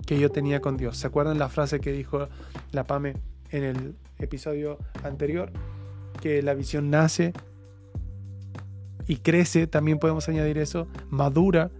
que 0.04 0.18
yo 0.18 0.30
tenía 0.30 0.60
con 0.60 0.76
Dios. 0.76 0.96
¿Se 0.96 1.06
acuerdan 1.06 1.38
la 1.38 1.48
frase 1.48 1.80
que 1.80 1.92
dijo 1.92 2.28
la 2.72 2.84
Pame 2.84 3.14
en 3.50 3.64
el 3.64 3.94
episodio 4.18 4.78
anterior? 5.04 5.50
Que 6.20 6.42
la 6.42 6.54
visión 6.54 6.90
nace 6.90 7.32
y 9.06 9.16
crece, 9.16 9.66
también 9.66 9.98
podemos 9.98 10.28
añadir 10.28 10.58
eso, 10.58 10.88
madura 11.08 11.70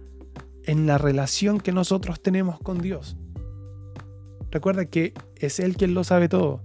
en 0.63 0.85
la 0.85 0.97
relación 0.97 1.59
que 1.59 1.71
nosotros 1.71 2.21
tenemos 2.21 2.59
con 2.59 2.79
Dios. 2.79 3.17
Recuerda 4.51 4.85
que 4.85 5.13
es 5.35 5.59
Él 5.59 5.75
quien 5.75 5.93
lo 5.93 6.03
sabe 6.03 6.29
todo. 6.29 6.61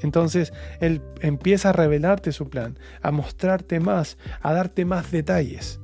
Entonces 0.00 0.52
Él 0.80 1.02
empieza 1.20 1.70
a 1.70 1.72
revelarte 1.72 2.32
su 2.32 2.48
plan, 2.48 2.78
a 3.02 3.10
mostrarte 3.10 3.80
más, 3.80 4.18
a 4.40 4.52
darte 4.52 4.84
más 4.84 5.10
detalles 5.10 5.80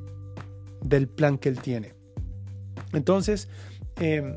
del 0.82 1.08
plan 1.08 1.38
que 1.38 1.48
Él 1.48 1.60
tiene. 1.60 1.94
Entonces, 2.92 3.48
em, 3.96 4.34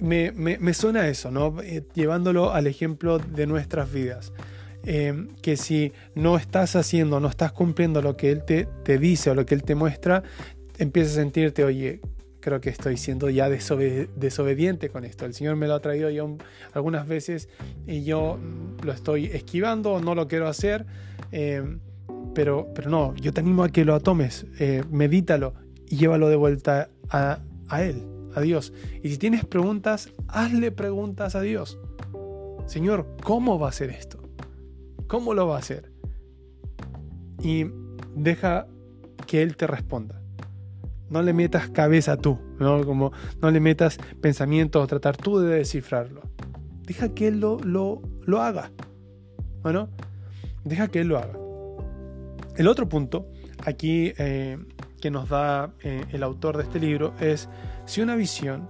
me, 0.00 0.74
suena 0.74 1.08
eso, 1.08 1.30
¿no? 1.30 1.60
Eh, 1.62 1.86
llevándolo 1.94 2.52
al 2.52 2.66
ejemplo 2.66 3.18
de 3.18 3.46
nuestras 3.46 3.92
vidas. 3.92 4.32
Em, 4.84 5.28
que 5.42 5.56
si 5.56 5.92
no 6.14 6.36
estás 6.36 6.74
haciendo, 6.74 7.20
no 7.20 7.28
estás 7.28 7.52
cumpliendo 7.52 8.00
lo 8.00 8.16
que 8.16 8.30
Él 8.30 8.44
te, 8.44 8.98
dice 8.98 9.30
o 9.30 9.34
lo 9.34 9.44
que 9.44 9.54
Él 9.54 9.62
te 9.62 9.74
muestra, 9.74 10.22
empiezas 10.78 11.12
a 11.12 11.16
sentirte, 11.16 11.64
oye, 11.64 12.00
creo 12.40 12.60
que 12.62 12.70
estoy 12.70 12.96
siendo 12.96 13.28
ya 13.28 13.50
desobediente 13.50 14.88
con 14.88 15.04
esto. 15.04 15.26
El 15.26 15.34
Señor 15.34 15.56
me 15.56 15.68
lo 15.68 15.74
ha 15.74 15.80
traído 15.80 16.08
ya 16.08 16.24
algunas 16.72 17.06
veces 17.06 17.50
y 17.86 18.04
yo 18.04 18.38
lo 18.82 18.92
estoy 18.92 19.26
esquivando 19.26 20.00
no 20.00 20.14
lo 20.14 20.26
quiero 20.26 20.48
hacer. 20.48 20.86
Eh, 21.32 21.62
pero, 22.34 22.68
pero 22.74 22.88
no, 22.88 23.14
yo 23.16 23.32
te 23.32 23.40
animo 23.40 23.64
a 23.64 23.68
que 23.68 23.84
lo 23.84 23.98
tomes, 24.00 24.46
eh, 24.58 24.82
medítalo 24.90 25.54
y 25.88 25.96
llévalo 25.96 26.28
de 26.28 26.36
vuelta 26.36 26.88
a 27.10 27.40
Él, 27.82 28.06
a 28.34 28.40
Dios. 28.40 28.72
Y 29.02 29.10
si 29.10 29.18
tienes 29.18 29.44
preguntas, 29.44 30.10
hazle 30.28 30.70
preguntas 30.70 31.34
a 31.34 31.42
Dios. 31.42 31.78
Señor, 32.66 33.06
¿cómo 33.22 33.58
va 33.58 33.68
a 33.68 33.72
ser 33.72 33.90
esto? 33.90 34.19
¿Cómo 35.10 35.34
lo 35.34 35.48
va 35.48 35.56
a 35.56 35.58
hacer? 35.58 35.92
Y 37.42 37.66
deja 38.14 38.66
que 39.26 39.42
Él 39.42 39.56
te 39.56 39.66
responda 39.66 40.20
no 41.10 41.22
le 41.22 41.32
metas 41.32 41.68
cabeza 41.68 42.16
tú, 42.16 42.38
¿no? 42.58 42.84
Como 42.86 43.12
no 43.42 43.50
le 43.50 43.60
metas 43.60 43.98
pensamientos 44.20 44.82
o 44.82 44.86
tratar 44.86 45.16
tú 45.16 45.40
de 45.40 45.56
descifrarlo. 45.58 46.22
Deja 46.86 47.10
que 47.14 47.28
él 47.28 47.40
lo, 47.40 47.58
lo, 47.60 48.40
haga. 48.40 48.70
Bueno, 49.62 49.88
deja 50.64 50.88
que 50.88 51.00
él 51.00 51.08
lo 51.08 51.18
haga. 51.18 51.36
El 52.56 52.68
otro 52.68 52.88
punto 52.88 53.28
aquí 53.64 54.12
eh, 54.18 54.58
que 55.00 55.10
nos 55.10 55.28
da 55.28 55.72
eh, 55.82 56.04
el 56.12 56.22
autor 56.22 56.56
de 56.56 56.62
este 56.62 56.78
libro 56.78 57.14
es 57.20 57.48
si 57.86 58.00
una 58.00 58.14
visión 58.14 58.68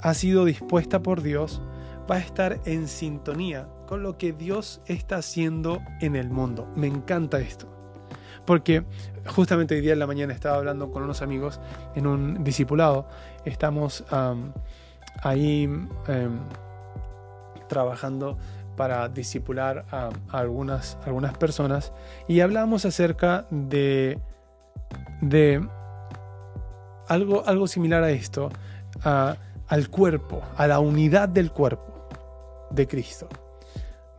ha 0.00 0.14
sido 0.14 0.44
dispuesta 0.44 1.02
por 1.02 1.22
Dios, 1.22 1.62
va 2.10 2.16
a 2.16 2.18
estar 2.18 2.60
en 2.64 2.88
sintonía 2.88 3.68
lo 3.96 4.18
que 4.18 4.32
Dios 4.32 4.80
está 4.86 5.16
haciendo 5.16 5.80
en 6.00 6.16
el 6.16 6.30
mundo. 6.30 6.68
Me 6.76 6.86
encanta 6.86 7.40
esto. 7.40 7.68
Porque 8.44 8.84
justamente 9.26 9.74
hoy 9.74 9.80
día 9.80 9.92
en 9.92 9.98
la 9.98 10.06
mañana 10.06 10.32
estaba 10.32 10.56
hablando 10.56 10.90
con 10.90 11.02
unos 11.02 11.22
amigos 11.22 11.60
en 11.94 12.06
un 12.06 12.42
discipulado. 12.44 13.08
Estamos 13.44 14.04
ahí 15.22 15.64
em, 16.08 16.38
trabajando 17.68 18.36
para 18.76 19.08
discipular 19.08 19.84
a, 19.90 20.10
algunas, 20.30 20.98
algunas 21.04 21.36
personas 21.36 21.92
y 22.26 22.40
hablamos 22.40 22.84
acerca 22.84 23.46
de, 23.50 24.18
de 25.20 25.66
algo, 27.08 27.44
algo 27.46 27.66
similar 27.66 28.02
a 28.02 28.10
esto, 28.10 28.50
al 29.04 29.88
cuerpo, 29.90 30.42
a 30.56 30.66
la 30.66 30.80
unidad 30.80 31.28
del 31.28 31.52
cuerpo 31.52 32.08
de 32.70 32.88
Cristo. 32.88 33.28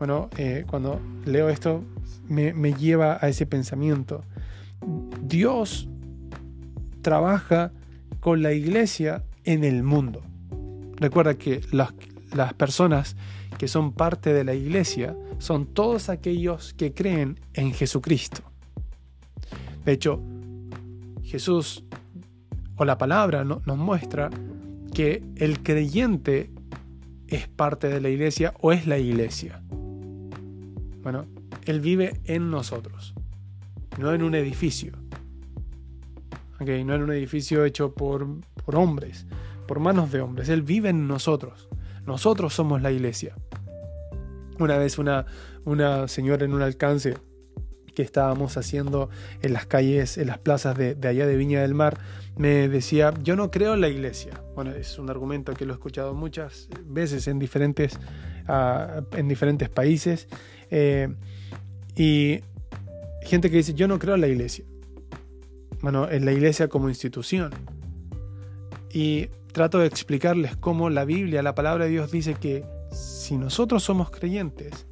Bueno, 0.05 0.29
eh, 0.35 0.65
cuando 0.67 0.99
leo 1.23 1.47
esto 1.47 1.81
me, 2.27 2.73
lleva 2.73 3.19
a 3.21 3.29
ese 3.29 3.45
pensamiento. 3.45 4.25
Dios 5.21 5.87
trabaja 7.01 7.71
con 8.19 8.43
la 8.43 8.51
iglesia 8.51 9.23
en 9.45 9.63
el 9.63 9.81
mundo. 9.81 10.21
Recuerda 10.97 11.35
que 11.35 11.61
las, 11.71 11.93
las, 12.35 12.53
personas 12.53 13.15
que 13.57 13.69
son 13.69 13.93
parte 13.93 14.33
de 14.33 14.43
la 14.43 14.53
iglesia 14.53 15.15
son 15.37 15.67
todos 15.67 16.09
aquellos 16.09 16.73
que 16.73 16.93
creen 16.93 17.39
en 17.53 17.71
Jesucristo. 17.71 18.41
De 19.85 19.93
hecho, 19.93 20.21
Jesús 21.23 21.85
o 22.75 22.83
la 22.83 22.97
palabra 22.97 23.45
nos 23.45 23.77
muestra 23.77 24.29
que 24.93 25.23
el 25.37 25.63
creyente 25.63 26.51
es 27.29 27.47
parte 27.47 27.87
de 27.87 28.01
la 28.01 28.09
iglesia 28.09 28.53
o 28.59 28.73
es 28.73 28.85
la 28.85 28.97
iglesia. 28.97 29.63
Bueno, 31.03 31.27
Él 31.65 31.81
vive 31.81 32.21
en 32.25 32.49
nosotros, 32.49 33.13
no 33.99 34.13
en 34.13 34.23
un 34.23 34.35
edificio. 34.35 34.93
¿okay? 36.59 36.83
No 36.83 36.95
era 36.95 37.03
un 37.03 37.11
edificio 37.11 37.65
hecho 37.65 37.93
por, 37.93 38.25
por 38.65 38.75
hombres, 38.77 39.27
por 39.67 39.79
manos 39.79 40.11
de 40.11 40.21
hombres. 40.21 40.49
Él 40.49 40.61
vive 40.61 40.89
en 40.89 41.07
nosotros. 41.07 41.67
Nosotros 42.05 42.53
somos 42.53 42.81
la 42.81 42.91
iglesia. 42.91 43.35
Una 44.59 44.77
vez 44.77 44.97
una, 44.97 45.25
una 45.65 46.07
señora 46.07 46.45
en 46.45 46.53
un 46.53 46.61
alcance 46.61 47.15
que 47.93 48.01
estábamos 48.01 48.57
haciendo 48.57 49.09
en 49.41 49.53
las 49.53 49.65
calles, 49.65 50.17
en 50.17 50.27
las 50.27 50.39
plazas 50.39 50.77
de, 50.77 50.97
allá 51.07 51.27
de 51.27 51.35
Viña 51.37 51.61
del 51.61 51.73
Mar, 51.73 51.99
me 52.35 52.67
decía, 52.67 53.13
yo 53.21 53.35
no 53.35 53.51
creo 53.51 53.73
en 53.73 53.81
la 53.81 53.89
iglesia. 53.89 54.41
Bueno, 54.55 54.71
es 54.71 54.97
un 54.97 55.09
argumento 55.09 55.53
que 55.53 55.65
lo 55.65 55.73
he 55.73 55.75
escuchado 55.75 56.13
muchas 56.13 56.69
veces 56.85 57.27
en 57.27 57.39
diferentes, 57.39 57.99
ah, 58.47 59.01
en 59.11 59.27
diferentes 59.27 59.69
países. 59.69 60.27
Eh, 60.71 61.07
y 61.95 62.39
gente 63.23 63.49
que 63.49 63.57
dice, 63.57 63.73
yo 63.73 63.87
no 63.87 63.99
creo 63.99 64.15
en 64.15 64.21
la 64.21 64.27
iglesia. 64.27 64.65
Bueno, 65.81 66.09
en 66.09 66.25
la 66.25 66.31
iglesia 66.31 66.67
como 66.67 66.89
institución. 66.89 67.51
Y 68.91 69.27
trato 69.51 69.79
de 69.79 69.87
explicarles 69.87 70.55
cómo 70.55 70.89
la 70.89 71.05
Biblia, 71.05 71.41
la 71.41 71.55
palabra 71.55 71.85
de 71.85 71.91
Dios 71.91 72.11
dice 72.11 72.35
que 72.35 72.65
si 72.91 73.37
nosotros 73.37 73.83
somos 73.83 74.09
creyentes, 74.11 74.87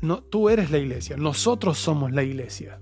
no, 0.00 0.22
tú 0.22 0.50
eres 0.50 0.70
la 0.70 0.78
iglesia, 0.78 1.16
nosotros 1.16 1.78
somos 1.78 2.12
la 2.12 2.22
iglesia. 2.22 2.80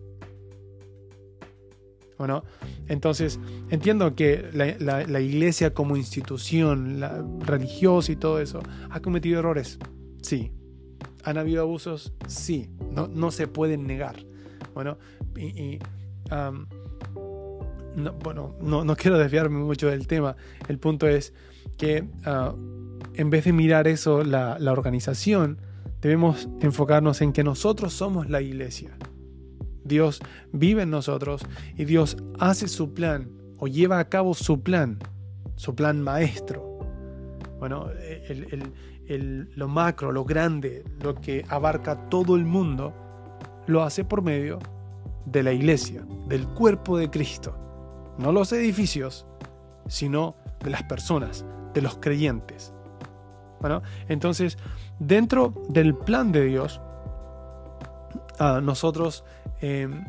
Bueno, 2.19 2.45
entonces 2.89 3.41
entiendo 3.71 4.15
que 4.15 4.49
la, 4.53 5.21
iglesia 5.21 5.75
como 5.75 5.97
institución 5.97 7.01
religiosa 7.41 8.13
y 8.13 8.17
todo 8.17 8.41
eso 8.41 8.61
ha 8.91 9.01
cometido 9.01 9.41
errores, 9.41 9.79
sí. 10.21 10.53
¿Han 11.25 11.39
habido 11.39 11.63
abusos? 11.63 12.13
Sí, 12.27 12.71
no, 12.91 13.09
no 13.09 13.31
se 13.31 13.47
pueden 13.47 13.87
negar. 13.87 14.17
Bueno, 14.75 14.99
y, 15.37 15.79
no, 17.97 18.13
bueno, 18.15 18.57
no, 18.61 18.97
quiero 18.97 19.19
desviarme 19.19 19.59
mucho 19.59 19.89
del 19.89 20.07
tema. 20.07 20.37
El 20.69 20.79
punto 20.79 21.07
es 21.07 21.35
que 21.77 22.09
ah, 22.25 22.55
en 23.15 23.31
vez 23.31 23.45
de 23.45 23.53
mirar 23.53 23.89
eso, 23.89 24.25
la, 24.25 24.59
la 24.59 24.73
organización, 24.73 25.59
debemos 26.01 26.49
enfocarnos 26.61 27.21
en 27.21 27.33
que 27.33 27.45
nosotros 27.45 27.93
somos 27.93 28.29
la 28.29 28.41
iglesia. 28.41 28.97
Dios 29.85 30.21
vive 30.53 30.83
en 30.83 30.91
nosotros 30.91 31.43
y 31.77 31.85
Dios 31.85 32.17
hace 32.39 32.69
su 32.69 32.95
plan 32.95 33.31
o 33.59 33.69
lleva 33.69 33.99
a 33.99 34.09
cabo 34.09 34.35
su 34.35 34.63
plan, 34.63 34.99
su 35.57 35.75
plan 35.75 36.01
maestro. 36.01 36.79
Bueno, 37.59 37.91
lo 39.09 39.69
macro, 39.69 40.13
lo 40.13 40.25
grande, 40.25 40.85
lo 41.01 41.15
que 41.15 41.45
abarca 41.49 42.09
todo 42.09 42.37
el 42.37 42.45
mundo, 42.45 42.93
lo 43.67 43.83
hace 43.83 44.05
por 44.05 44.23
medio 44.23 44.59
de 45.27 45.43
la 45.43 45.53
iglesia, 45.53 46.05
del 46.29 46.47
cuerpo 46.49 46.97
de 46.97 47.11
Cristo. 47.11 47.55
No 48.19 48.33
los 48.33 48.53
edificios, 48.53 49.27
sino 49.89 50.37
de 50.63 50.71
las 50.71 50.83
personas, 50.85 51.45
de 51.75 51.83
los 51.83 51.97
creyentes. 51.97 52.73
Bueno, 53.61 53.83
entonces 54.09 54.59
dentro 54.99 55.55
del 55.69 55.95
plan 55.95 56.33
de 56.33 56.45
Dios, 56.45 56.81
a 58.39 58.61
nosotros, 58.61 59.25
em, 59.61 60.05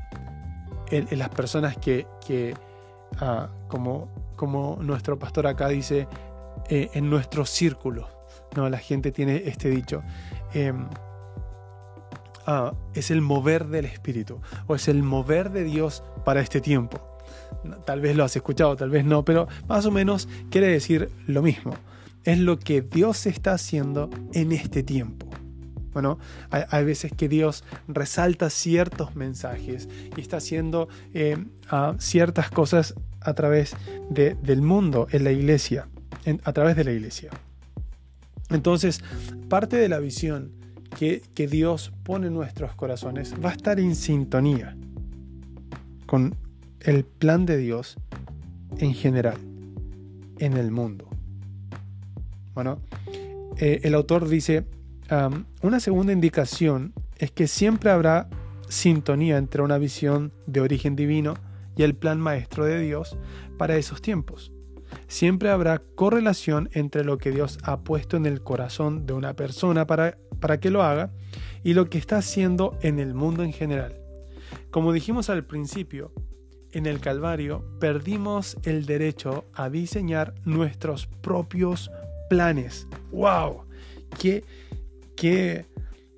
en, 0.89 1.19
las 1.19 1.29
personas 1.29 1.77
que, 1.77 2.07
ah, 3.19 3.49
como, 3.67 4.09
como 4.35 4.77
nuestro 4.81 5.17
pastor 5.17 5.47
acá 5.47 5.67
dice, 5.67 6.07
eh, 6.69 6.89
en 6.93 7.09
nuestro 7.09 7.45
círculo, 7.45 8.07
¿no? 8.55 8.69
la 8.69 8.77
gente 8.77 9.11
tiene 9.11 9.43
este 9.45 9.69
dicho, 9.69 10.03
em, 10.53 10.87
ah, 12.45 12.73
es 12.93 13.11
el 13.11 13.21
mover 13.21 13.67
del 13.67 13.85
Espíritu 13.85 14.39
o 14.67 14.75
es 14.75 14.87
el 14.87 15.03
mover 15.03 15.51
de 15.51 15.63
Dios 15.63 16.03
para 16.25 16.41
este 16.41 16.61
tiempo. 16.61 17.09
Tal 17.85 18.01
vez 18.01 18.15
lo 18.15 18.23
has 18.23 18.35
escuchado, 18.35 18.75
tal 18.75 18.89
vez 18.89 19.05
no, 19.05 19.23
pero 19.23 19.47
más 19.67 19.85
o 19.85 19.91
menos 19.91 20.27
quiere 20.49 20.67
decir 20.67 21.09
lo 21.27 21.41
mismo 21.41 21.73
es 22.23 22.39
lo 22.39 22.59
que 22.59 22.81
Dios 22.81 23.25
está 23.25 23.53
haciendo 23.53 24.09
en 24.33 24.51
este 24.51 24.83
tiempo. 24.83 25.27
Bueno, 25.91 26.17
hay, 26.49 26.83
veces 26.85 27.11
que 27.11 27.29
Dios 27.29 27.63
resalta 27.87 28.49
ciertos 28.49 29.15
mensajes 29.15 29.87
y 30.17 30.21
está 30.21 30.37
haciendo 30.37 30.87
eh, 31.13 31.37
ciertas 31.99 32.49
cosas 32.49 32.95
a 33.21 33.33
través 33.35 33.75
del 34.09 34.61
mundo, 34.63 35.07
en 35.11 35.23
la 35.23 35.31
iglesia, 35.31 35.87
a 36.43 36.53
través 36.53 36.75
de 36.75 36.83
la 36.83 36.93
iglesia. 36.93 37.29
Entonces, 38.53 39.03
parte 39.49 39.77
de 39.77 39.89
la 39.89 39.99
visión 39.99 40.51
que, 40.97 41.21
Dios 41.47 41.91
pone 42.03 42.27
en 42.27 42.33
nuestros 42.33 42.75
corazones 42.75 43.33
va 43.43 43.49
a 43.49 43.53
estar 43.53 43.79
en 43.79 43.95
sintonía 43.95 44.77
con 46.05 46.35
el 46.79 47.03
plan 47.03 47.45
de 47.45 47.57
Dios 47.57 47.97
en 48.77 48.93
general 48.93 49.37
en 50.39 50.53
el 50.53 50.71
mundo. 50.71 51.09
Bueno, 52.53 52.79
eh, 53.57 53.81
el 53.83 53.95
autor 53.95 54.29
dice, 54.29 54.65
una 55.61 55.79
segunda 55.79 56.13
indicación 56.13 56.93
es 57.17 57.31
que 57.31 57.47
siempre 57.47 57.91
habrá 57.91 58.29
sintonía 58.69 59.37
entre 59.37 59.61
una 59.61 59.77
visión 59.77 60.31
de 60.47 60.61
origen 60.61 60.95
divino 60.95 61.35
y 61.75 61.83
el 61.83 61.95
plan 61.95 62.19
maestro 62.19 62.65
de 62.65 62.79
Dios 62.79 63.17
para 63.57 63.77
esos 63.77 64.01
tiempos. 64.01 64.52
Siempre 65.07 65.49
habrá 65.49 65.79
correlación 65.95 66.69
entre 66.73 67.03
lo 67.03 67.17
que 67.17 67.31
Dios 67.31 67.59
ha 67.63 67.81
puesto 67.81 68.17
en 68.17 68.25
el 68.25 68.41
corazón 68.41 69.05
de 69.05 69.13
una 69.13 69.35
persona 69.35 69.85
para, 69.87 70.17
para 70.39 70.59
que 70.59 70.69
lo 70.69 70.83
haga 70.83 71.11
y 71.63 71.73
lo 71.73 71.89
que 71.89 71.97
está 71.97 72.17
haciendo 72.17 72.77
en 72.81 72.99
el 72.99 73.13
mundo 73.13 73.43
en 73.43 73.53
general. 73.53 73.99
Como 74.71 74.91
dijimos 74.91 75.29
al 75.29 75.45
principio, 75.45 76.11
en 76.71 76.87
el 76.87 76.99
Calvario 76.99 77.63
perdimos 77.79 78.57
el 78.63 78.85
derecho 78.85 79.45
a 79.53 79.69
diseñar 79.69 80.33
nuestros 80.43 81.07
propios 81.07 81.91
planes. 82.29 82.87
¡Wow! 83.11 83.65
¿Qué, 84.19 84.43
qué, 85.15 85.67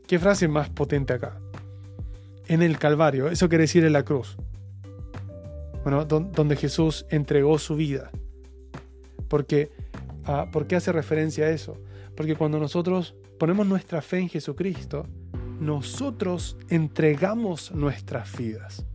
qué 0.07 0.19
frase 0.19 0.47
más 0.47 0.69
potente 0.69 1.13
acá? 1.13 1.39
En 2.47 2.61
el 2.61 2.77
Calvario, 2.79 3.27
eso 3.27 3.49
quiere 3.49 3.63
decir 3.63 3.83
en 3.83 3.93
la 3.93 4.03
cruz. 4.03 4.37
Bueno, 5.83 6.05
donde 6.05 6.55
Jesús 6.55 7.05
entregó 7.09 7.59
su 7.59 7.75
vida. 7.75 8.11
Porque, 9.35 9.69
ah, 10.23 10.47
¿Por 10.49 10.65
qué 10.65 10.77
hace 10.77 10.93
referencia 10.93 11.43
a 11.43 11.49
eso? 11.49 11.77
Porque 12.15 12.37
cuando 12.37 12.57
nosotros 12.57 13.17
ponemos 13.37 13.67
nuestra 13.67 14.01
fe 14.01 14.19
en 14.19 14.29
Jesucristo, 14.29 15.07
nosotros 15.59 16.57
entregamos 16.69 17.73
nuestras 17.73 18.33
vidas. 18.37 18.85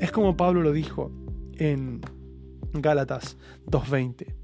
Es 0.00 0.10
como 0.12 0.34
Pablo 0.34 0.62
lo 0.62 0.72
dijo 0.72 1.12
en 1.58 2.00
Gálatas 2.72 3.36
2.20. 3.66 4.34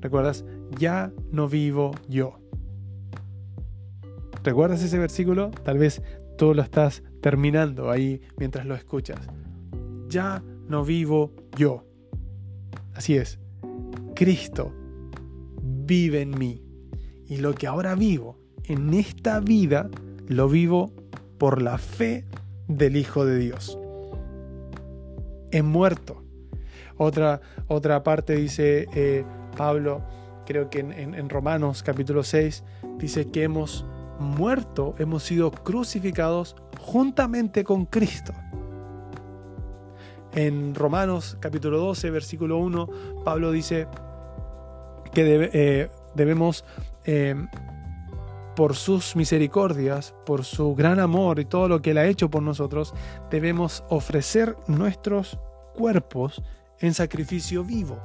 ¿Recuerdas? 0.00 0.44
Ya 0.78 1.10
no 1.32 1.48
vivo 1.48 1.90
yo. 2.08 2.38
¿Recuerdas 4.44 4.84
ese 4.84 5.00
versículo? 5.00 5.50
Tal 5.64 5.78
vez 5.78 6.00
tú 6.38 6.54
lo 6.54 6.62
estás 6.62 7.02
terminando 7.20 7.90
ahí 7.90 8.20
mientras 8.36 8.66
lo 8.66 8.76
escuchas. 8.76 9.18
Ya 10.06 10.44
no 10.68 10.84
vivo 10.84 11.32
yo. 11.56 11.84
Así 12.94 13.16
es. 13.16 13.40
Cristo 14.14 14.72
vive 15.62 16.22
en 16.22 16.38
mí. 16.38 16.62
Y 17.26 17.38
lo 17.38 17.54
que 17.54 17.66
ahora 17.66 17.94
vivo 17.94 18.38
en 18.64 18.94
esta 18.94 19.40
vida, 19.40 19.88
lo 20.28 20.48
vivo 20.48 20.92
por 21.38 21.60
la 21.60 21.78
fe 21.78 22.24
del 22.68 22.96
Hijo 22.96 23.24
de 23.24 23.38
Dios. 23.38 23.78
He 25.50 25.62
muerto. 25.62 26.22
Otra, 26.96 27.40
otra 27.66 28.02
parte 28.02 28.36
dice, 28.36 28.86
eh, 28.94 29.24
Pablo, 29.56 30.02
creo 30.46 30.70
que 30.70 30.80
en, 30.80 31.28
Romanos 31.28 31.82
capítulo 31.82 32.22
6, 32.22 32.62
dice 32.98 33.30
que 33.30 33.42
hemos 33.44 33.84
muerto, 34.18 34.94
hemos 34.98 35.24
sido 35.24 35.50
crucificados 35.50 36.56
juntamente 36.80 37.64
con 37.64 37.86
Cristo. 37.86 38.32
En 40.34 40.74
Romanos 40.74 41.36
capítulo 41.40 41.78
12, 41.78 42.10
versículo 42.10 42.58
1, 42.58 42.88
Pablo 43.24 43.52
dice 43.52 43.86
que 45.14 45.50
eh, 45.52 45.90
debemos, 46.14 46.64
eh, 47.04 47.34
por 48.56 48.76
sus 48.76 49.16
misericordias, 49.16 50.14
por 50.26 50.44
su 50.44 50.74
gran 50.74 51.00
amor 51.00 51.40
y 51.40 51.44
todo 51.44 51.68
lo 51.68 51.82
que 51.82 51.92
Él 51.92 51.98
ha 51.98 52.06
hecho 52.06 52.30
por 52.30 52.42
nosotros, 52.42 52.94
debemos 53.30 53.84
ofrecer 53.88 54.56
nuestros 54.66 55.38
cuerpos 55.74 56.42
en 56.80 56.94
sacrificio 56.94 57.64
vivo 57.64 57.98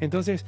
entonces, 0.00 0.44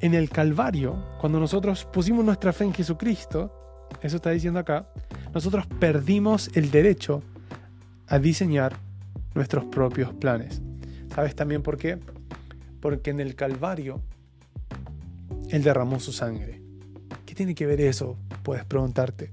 en 0.00 0.14
el 0.14 0.30
Calvario, 0.30 0.96
cuando 1.20 1.38
nosotros 1.38 1.84
pusimos 1.92 2.24
nuestra 2.24 2.52
fe 2.52 2.64
en 2.64 2.74
Jesucristo, 2.74 3.88
eso 4.00 4.16
está 4.16 4.30
diciendo 4.30 4.60
acá, 4.60 4.86
nosotros 5.32 5.66
perdimos 5.78 6.50
el 6.54 6.70
derecho 6.70 7.22
a 8.08 8.18
diseñar 8.18 8.76
nuestros 9.34 9.64
propios 9.66 10.12
planes. 10.14 10.60
¿Sabes 11.14 11.34
también 11.34 11.62
por 11.62 11.76
qué? 11.76 11.98
Porque 12.82 13.08
en 13.08 13.20
el 13.20 13.34
Calvario 13.34 14.02
Él 15.48 15.62
derramó 15.62 16.00
su 16.00 16.12
sangre. 16.12 16.60
¿Qué 17.24 17.34
tiene 17.34 17.54
que 17.54 17.64
ver 17.64 17.80
eso? 17.80 18.18
Puedes 18.42 18.66
preguntarte. 18.66 19.32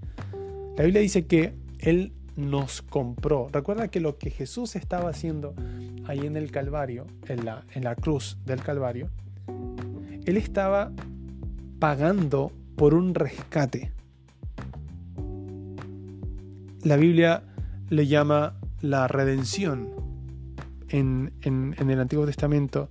La 0.78 0.86
Biblia 0.86 1.02
dice 1.02 1.26
que 1.26 1.54
Él 1.80 2.14
nos 2.38 2.82
compró. 2.82 3.50
Recuerda 3.52 3.90
que 3.90 4.00
lo 4.00 4.18
que 4.18 4.30
Jesús 4.30 4.78
estaba 4.78 5.10
haciendo 5.10 5.54
ahí 6.06 6.20
en 6.20 6.38
el 6.38 6.52
Calvario, 6.52 7.06
en 7.28 7.44
la, 7.44 7.66
en 7.74 7.84
la 7.84 7.96
cruz 7.96 8.38
del 8.46 8.62
Calvario, 8.62 9.10
Él 10.26 10.38
estaba 10.38 10.94
pagando 11.80 12.54
por 12.78 12.94
un 12.94 13.14
rescate. 13.14 13.92
La 16.84 16.96
Biblia 16.96 17.44
le 17.90 18.08
llama 18.08 18.58
la 18.82 19.08
redención. 19.08 19.90
En, 20.88 21.34
el 21.44 22.00
Antiguo 22.00 22.26
Testamento, 22.26 22.90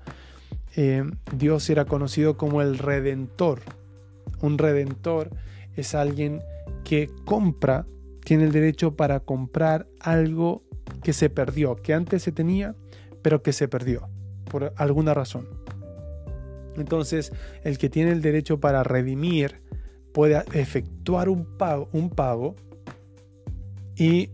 eh, 0.77 1.05
Dios 1.35 1.69
era 1.71 1.85
conocido 1.85 2.37
como 2.37 2.63
el 2.63 2.79
redentor. 2.79 3.61
Un 4.41 4.59
redentor 4.59 5.31
es 5.77 5.95
alguien 5.95 6.41
que 6.85 7.11
compra, 7.25 7.87
tiene 8.25 8.45
el 8.45 8.53
derecho 8.53 8.97
para 8.97 9.21
comprar 9.21 9.87
algo 10.01 10.63
que 11.03 11.13
se 11.13 11.31
perdió, 11.31 11.77
que 11.77 11.95
antes 11.95 12.23
se 12.23 12.33
tenía, 12.33 12.75
pero 13.23 13.43
que 13.43 13.53
se 13.53 13.69
perdió 13.69 14.09
por 14.51 14.73
alguna 14.77 15.15
razón. 15.15 15.49
Entonces, 16.77 17.33
el 17.65 17.79
que 17.79 17.89
tiene 17.89 18.13
el 18.13 18.23
derecho 18.23 18.61
para 18.61 18.85
redimir 18.85 19.61
puede 20.13 20.43
efectuar 20.53 21.29
un 21.29 21.45
pago, 21.45 21.89
un 21.93 22.11
pago 22.11 22.55
y 23.97 24.31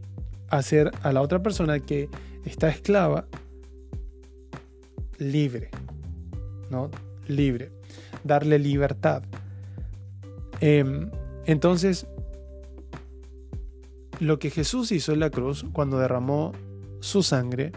hacer 0.49 0.91
a 1.03 1.13
la 1.13 1.23
otra 1.23 1.43
persona 1.43 1.81
que 1.81 2.09
está 2.45 2.69
esclava 2.69 3.27
libre, 5.19 5.71
Libre, 7.27 7.73
darle 8.23 8.59
libertad. 8.59 9.23
Em, 10.61 11.11
entonces, 11.47 12.07
lo 14.21 14.39
que 14.39 14.51
Jesús 14.51 14.93
hizo 14.93 15.13
en 15.13 15.21
la 15.21 15.31
cruz 15.31 15.65
cuando 15.73 15.99
derramó 15.99 16.53
su 17.01 17.23
sangre 17.23 17.73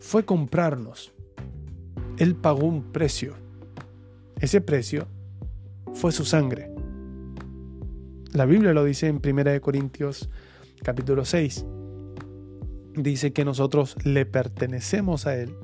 fue 0.00 0.24
comprarnos. 0.24 1.12
Él 2.18 2.34
pagó 2.34 2.66
un 2.66 2.82
precio. 2.92 3.34
Ese 4.40 4.60
precio 4.60 5.06
fue 5.94 6.12
su 6.12 6.24
sangre. 6.24 6.70
La 8.32 8.44
Biblia 8.44 8.72
lo 8.72 8.84
dice 8.84 9.08
en 9.08 9.20
1 9.24 9.60
Corintios 9.60 10.28
capítulo 10.82 11.24
6. 11.24 11.64
Dice 12.94 13.32
que 13.32 13.44
nosotros 13.44 13.96
le 14.04 14.26
pertenecemos 14.26 15.26
a 15.26 15.36
Él 15.36 15.54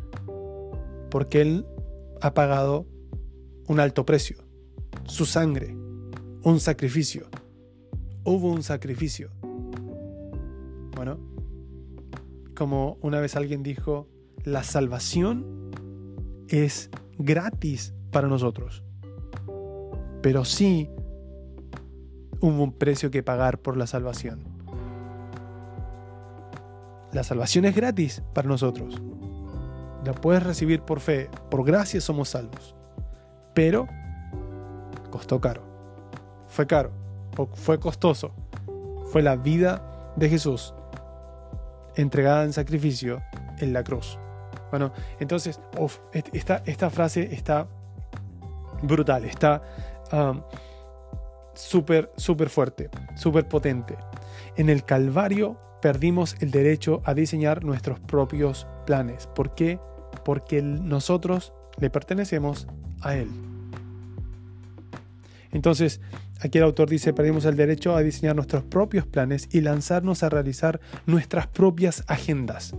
porque 1.10 1.42
Él 1.42 1.64
ha 2.20 2.34
pagado 2.34 2.86
un 3.66 3.80
alto 3.80 4.04
precio, 4.04 4.38
su 5.04 5.26
sangre, 5.26 5.76
un 6.42 6.60
sacrificio. 6.60 7.28
Hubo 8.24 8.50
un 8.50 8.62
sacrificio. 8.62 9.30
Bueno, 10.94 11.18
como 12.54 12.98
una 13.00 13.20
vez 13.20 13.36
alguien 13.36 13.62
dijo, 13.62 14.08
la 14.44 14.62
salvación 14.62 15.70
es 16.48 16.90
gratis 17.18 17.94
para 18.10 18.28
nosotros. 18.28 18.84
Pero 20.22 20.44
sí 20.44 20.88
hubo 22.40 22.62
un 22.62 22.72
precio 22.72 23.10
que 23.10 23.22
pagar 23.22 23.60
por 23.60 23.76
la 23.76 23.86
salvación. 23.86 24.44
La 27.12 27.22
salvación 27.22 27.64
es 27.64 27.74
gratis 27.74 28.22
para 28.32 28.48
nosotros. 28.48 29.00
La 30.04 30.12
puedes 30.12 30.42
recibir 30.42 30.82
por 30.82 31.00
fe, 31.00 31.30
por 31.50 31.64
gracia 31.64 32.00
somos 32.00 32.30
salvos. 32.30 32.74
Pero 33.54 33.88
costó 35.10 35.40
caro. 35.40 35.62
Fue 36.48 36.66
caro, 36.66 36.90
fue 37.54 37.78
costoso. 37.78 38.32
Fue 39.10 39.22
la 39.22 39.36
vida 39.36 40.12
de 40.16 40.28
Jesús 40.28 40.74
entregada 41.96 42.44
en 42.44 42.52
sacrificio 42.52 43.22
en 43.58 43.72
la 43.72 43.84
cruz. 43.84 44.18
Bueno, 44.70 44.92
entonces, 45.20 45.60
esta, 46.32 46.62
esta, 46.66 46.90
frase 46.90 47.32
está 47.32 47.68
brutal, 48.82 49.24
está 49.24 49.62
um, 50.12 50.42
súper, 51.54 52.10
súper 52.16 52.48
fuerte, 52.48 52.90
súper 53.14 53.48
potente. 53.48 53.96
En 54.56 54.68
el 54.68 54.84
Calvario 54.84 55.56
perdimos 55.80 56.36
el 56.40 56.50
derecho 56.50 57.02
a 57.04 57.14
diseñar 57.14 57.64
nuestros 57.64 58.00
propios 58.00 58.66
planes. 58.84 59.28
¿Por 59.28 59.54
qué? 59.54 59.78
Porque 60.24 60.62
nosotros 60.62 61.52
le 61.78 61.90
pertenecemos 61.90 62.66
a 63.00 63.16
Él. 63.16 63.28
Entonces, 65.52 66.00
Aquí 66.44 66.58
el 66.58 66.64
autor 66.64 66.90
dice, 66.90 67.14
perdimos 67.14 67.46
el 67.46 67.56
derecho 67.56 67.96
a 67.96 68.02
diseñar 68.02 68.36
nuestros 68.36 68.64
propios 68.64 69.06
planes 69.06 69.48
y 69.50 69.62
lanzarnos 69.62 70.22
a 70.22 70.28
realizar 70.28 70.78
nuestras 71.06 71.46
propias 71.46 72.04
agendas. 72.06 72.74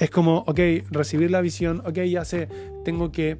Es 0.00 0.10
como, 0.10 0.38
ok, 0.48 0.58
recibir 0.90 1.30
la 1.30 1.40
visión, 1.40 1.80
ok, 1.86 1.98
ya 2.00 2.24
sé, 2.24 2.48
tengo 2.84 3.12
que, 3.12 3.38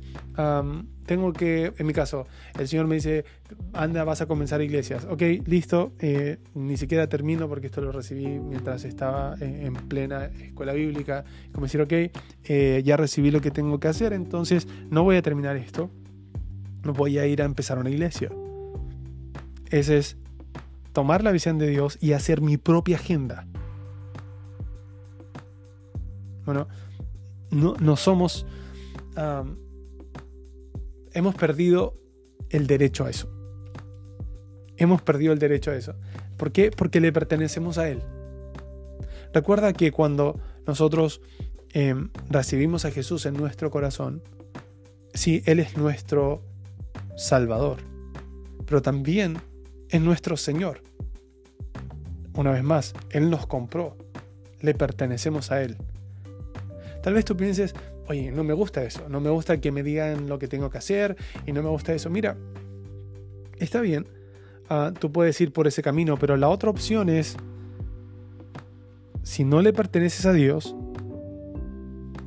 tengo 1.06 1.32
que, 1.32 1.72
en 1.76 1.86
mi 1.86 1.92
caso, 1.92 2.26
el 2.58 2.68
Señor 2.68 2.86
me 2.86 2.96
dice, 2.96 3.24
anda, 3.72 4.04
vas 4.04 4.20
a 4.20 4.26
comenzar 4.26 4.60
iglesias. 4.60 5.06
Ok, 5.08 5.22
listo, 5.46 5.92
eh, 6.00 6.38
ni 6.54 6.76
siquiera 6.76 7.08
termino 7.08 7.48
porque 7.48 7.66
esto 7.66 7.80
lo 7.80 7.92
recibí 7.92 8.26
mientras 8.26 8.84
estaba 8.84 9.36
en, 9.40 9.74
plena 9.74 10.26
escuela 10.26 10.72
bíblica. 10.72 11.24
Como 11.52 11.66
decir, 11.66 11.80
ok, 11.80 11.92
eh, 12.44 12.82
ya 12.84 12.96
recibí 12.96 13.30
lo 13.30 13.40
que 13.40 13.50
tengo 13.50 13.80
que 13.80 13.88
hacer, 13.88 14.12
entonces 14.12 14.66
no 14.90 15.04
voy 15.04 15.16
a 15.16 15.22
terminar 15.22 15.56
esto 15.56 15.90
no 16.86 16.92
voy 16.92 17.18
a 17.18 17.26
ir 17.26 17.42
a 17.42 17.44
empezar 17.44 17.78
una 17.78 17.90
iglesia. 17.90 18.30
Ese 19.70 19.98
es 19.98 20.16
tomar 20.92 21.22
la 21.22 21.32
visión 21.32 21.58
de 21.58 21.68
Dios 21.68 21.98
y 22.00 22.12
hacer 22.12 22.40
mi 22.40 22.56
propia 22.56 22.96
agenda. 22.96 23.46
Bueno, 26.46 26.68
no, 27.50 27.96
somos... 27.96 28.46
hemos 31.16 31.34
perdido 31.34 31.94
el 32.50 32.66
derecho 32.66 33.06
a 33.06 33.10
eso. 33.10 33.28
Hemos 34.76 35.00
perdido 35.00 35.32
el 35.32 35.38
derecho 35.38 35.70
a 35.70 35.76
eso. 35.76 35.94
¿Por 36.36 36.52
qué? 36.52 36.70
Porque 36.70 37.00
le 37.00 37.10
pertenecemos 37.10 37.78
a 37.78 37.88
Él. 37.88 38.02
Recuerda 39.32 39.72
que 39.72 39.90
cuando 39.90 40.38
nosotros 40.66 41.22
em, 41.72 42.10
recibimos 42.28 42.84
a 42.84 42.90
Jesús 42.90 43.24
en 43.24 43.34
nuestro 43.34 43.70
corazón, 43.70 44.22
sí, 45.14 45.42
Él 45.46 45.58
es 45.58 45.78
nuestro 45.78 46.42
Salvador, 47.16 47.78
pero 48.66 48.82
también 48.82 49.38
es 49.88 50.00
nuestro 50.02 50.36
Señor. 50.36 50.82
Una 52.34 52.50
vez 52.50 52.62
más, 52.62 52.92
Él 53.10 53.30
nos 53.30 53.46
compró, 53.46 53.96
le 54.60 54.74
pertenecemos 54.74 55.50
a 55.50 55.62
Él. 55.62 55.78
Tal 57.02 57.14
vez 57.14 57.24
tú 57.24 57.36
pienses, 57.36 57.74
oye, 58.08 58.30
no 58.30 58.44
me 58.44 58.54
gusta 58.54 58.84
eso, 58.84 59.08
no 59.08 59.20
me 59.20 59.30
gusta 59.30 59.60
que 59.60 59.72
me 59.72 59.82
digan 59.82 60.28
lo 60.28 60.38
que 60.38 60.48
tengo 60.48 60.70
que 60.70 60.78
hacer 60.78 61.16
y 61.46 61.52
no 61.52 61.62
me 61.62 61.68
gusta 61.68 61.94
eso. 61.94 62.10
Mira, 62.10 62.36
está 63.58 63.80
bien, 63.80 64.06
ah, 64.68 64.92
tú 64.98 65.12
puedes 65.12 65.40
ir 65.40 65.52
por 65.52 65.66
ese 65.66 65.82
camino, 65.82 66.16
pero 66.16 66.36
la 66.36 66.48
otra 66.48 66.70
opción 66.70 67.08
es, 67.08 67.36
si 69.22 69.44
no 69.44 69.60
le 69.62 69.72
perteneces 69.72 70.26
a 70.26 70.32
Dios, 70.32 70.74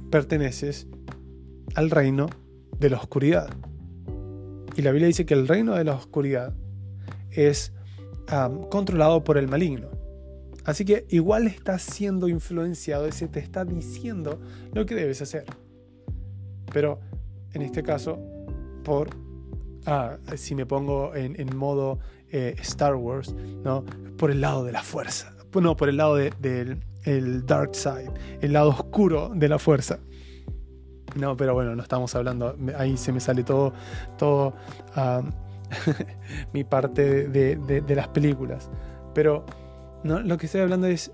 perteneces 0.10 0.88
al 1.76 1.90
reino 1.90 2.28
de 2.80 2.90
la 2.90 2.98
oscuridad. 2.98 3.50
Y 4.76 4.82
la 4.82 4.92
Biblia 4.92 5.08
dice 5.08 5.26
que 5.26 5.34
el 5.34 5.48
reino 5.48 5.76
de 5.76 5.84
la 5.84 5.94
oscuridad 5.94 6.54
es 7.32 7.74
controlado 8.70 9.24
por 9.24 9.38
el 9.38 9.48
maligno. 9.48 9.90
Así 10.66 10.86
que 10.86 11.06
igual 11.10 11.48
estás 11.48 11.82
siendo 11.82 12.28
influenciado 12.28 13.08
y 13.08 13.12
se 13.12 13.28
te 13.28 13.40
está 13.40 13.66
diciendo 13.66 14.40
lo 14.74 14.86
que 14.86 14.96
debes 14.96 15.22
hacer. 15.22 15.46
Pero 16.72 17.00
en 17.54 17.62
este 17.62 17.84
caso, 17.84 18.20
por 18.84 19.10
ah, 19.86 20.18
si 20.36 20.56
me 20.56 20.66
pongo 20.66 21.16
en, 21.16 21.56
modo 21.56 22.00
eh, 22.32 22.56
Star 22.60 22.96
Wars, 22.96 23.34
¿no? 23.64 23.84
por 24.18 24.32
el 24.32 24.42
lado 24.42 24.64
de 24.64 24.72
la 24.72 24.84
fuerza. 24.84 25.34
No, 25.60 25.76
por 25.76 25.90
el 25.90 25.98
lado 25.98 26.16
del 26.16 27.46
dark 27.48 27.74
side, 27.74 28.12
el 28.42 28.54
lado 28.54 28.70
oscuro 28.70 29.32
de 29.34 29.50
la 29.50 29.58
fuerza. 29.58 30.00
No, 31.16 31.36
pero 31.36 31.54
bueno, 31.54 31.76
no 31.76 31.82
estamos 31.82 32.14
hablando. 32.16 32.56
Ahí 32.78 32.98
se 32.98 33.12
me 33.12 33.20
sale 33.20 33.44
todo, 33.44 33.74
todo 34.18 34.54
mi 36.54 36.64
parte 36.64 37.28
de, 37.28 37.96
las 37.96 38.08
películas. 38.10 38.70
Pero 39.14 39.46
no, 40.04 40.20
lo 40.20 40.38
que 40.38 40.46
estoy 40.46 40.62
hablando 40.62 40.88
es 40.88 41.12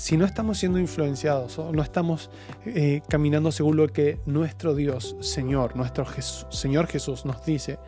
si 0.00 0.16
no 0.16 0.24
estamos 0.24 0.56
siendo 0.56 0.78
influenciados 0.78 1.58
o 1.58 1.72
no 1.72 1.82
estamos 1.82 2.30
eh, 2.64 3.02
caminando 3.06 3.52
según 3.52 3.76
lo 3.76 3.86
que 3.86 4.18
nuestro 4.24 4.74
Dios, 4.74 5.14
Señor, 5.20 5.76
nuestro 5.76 6.06
Señor 6.48 6.86
Jesús 6.86 7.26
nos 7.26 7.44
dice, 7.44 7.78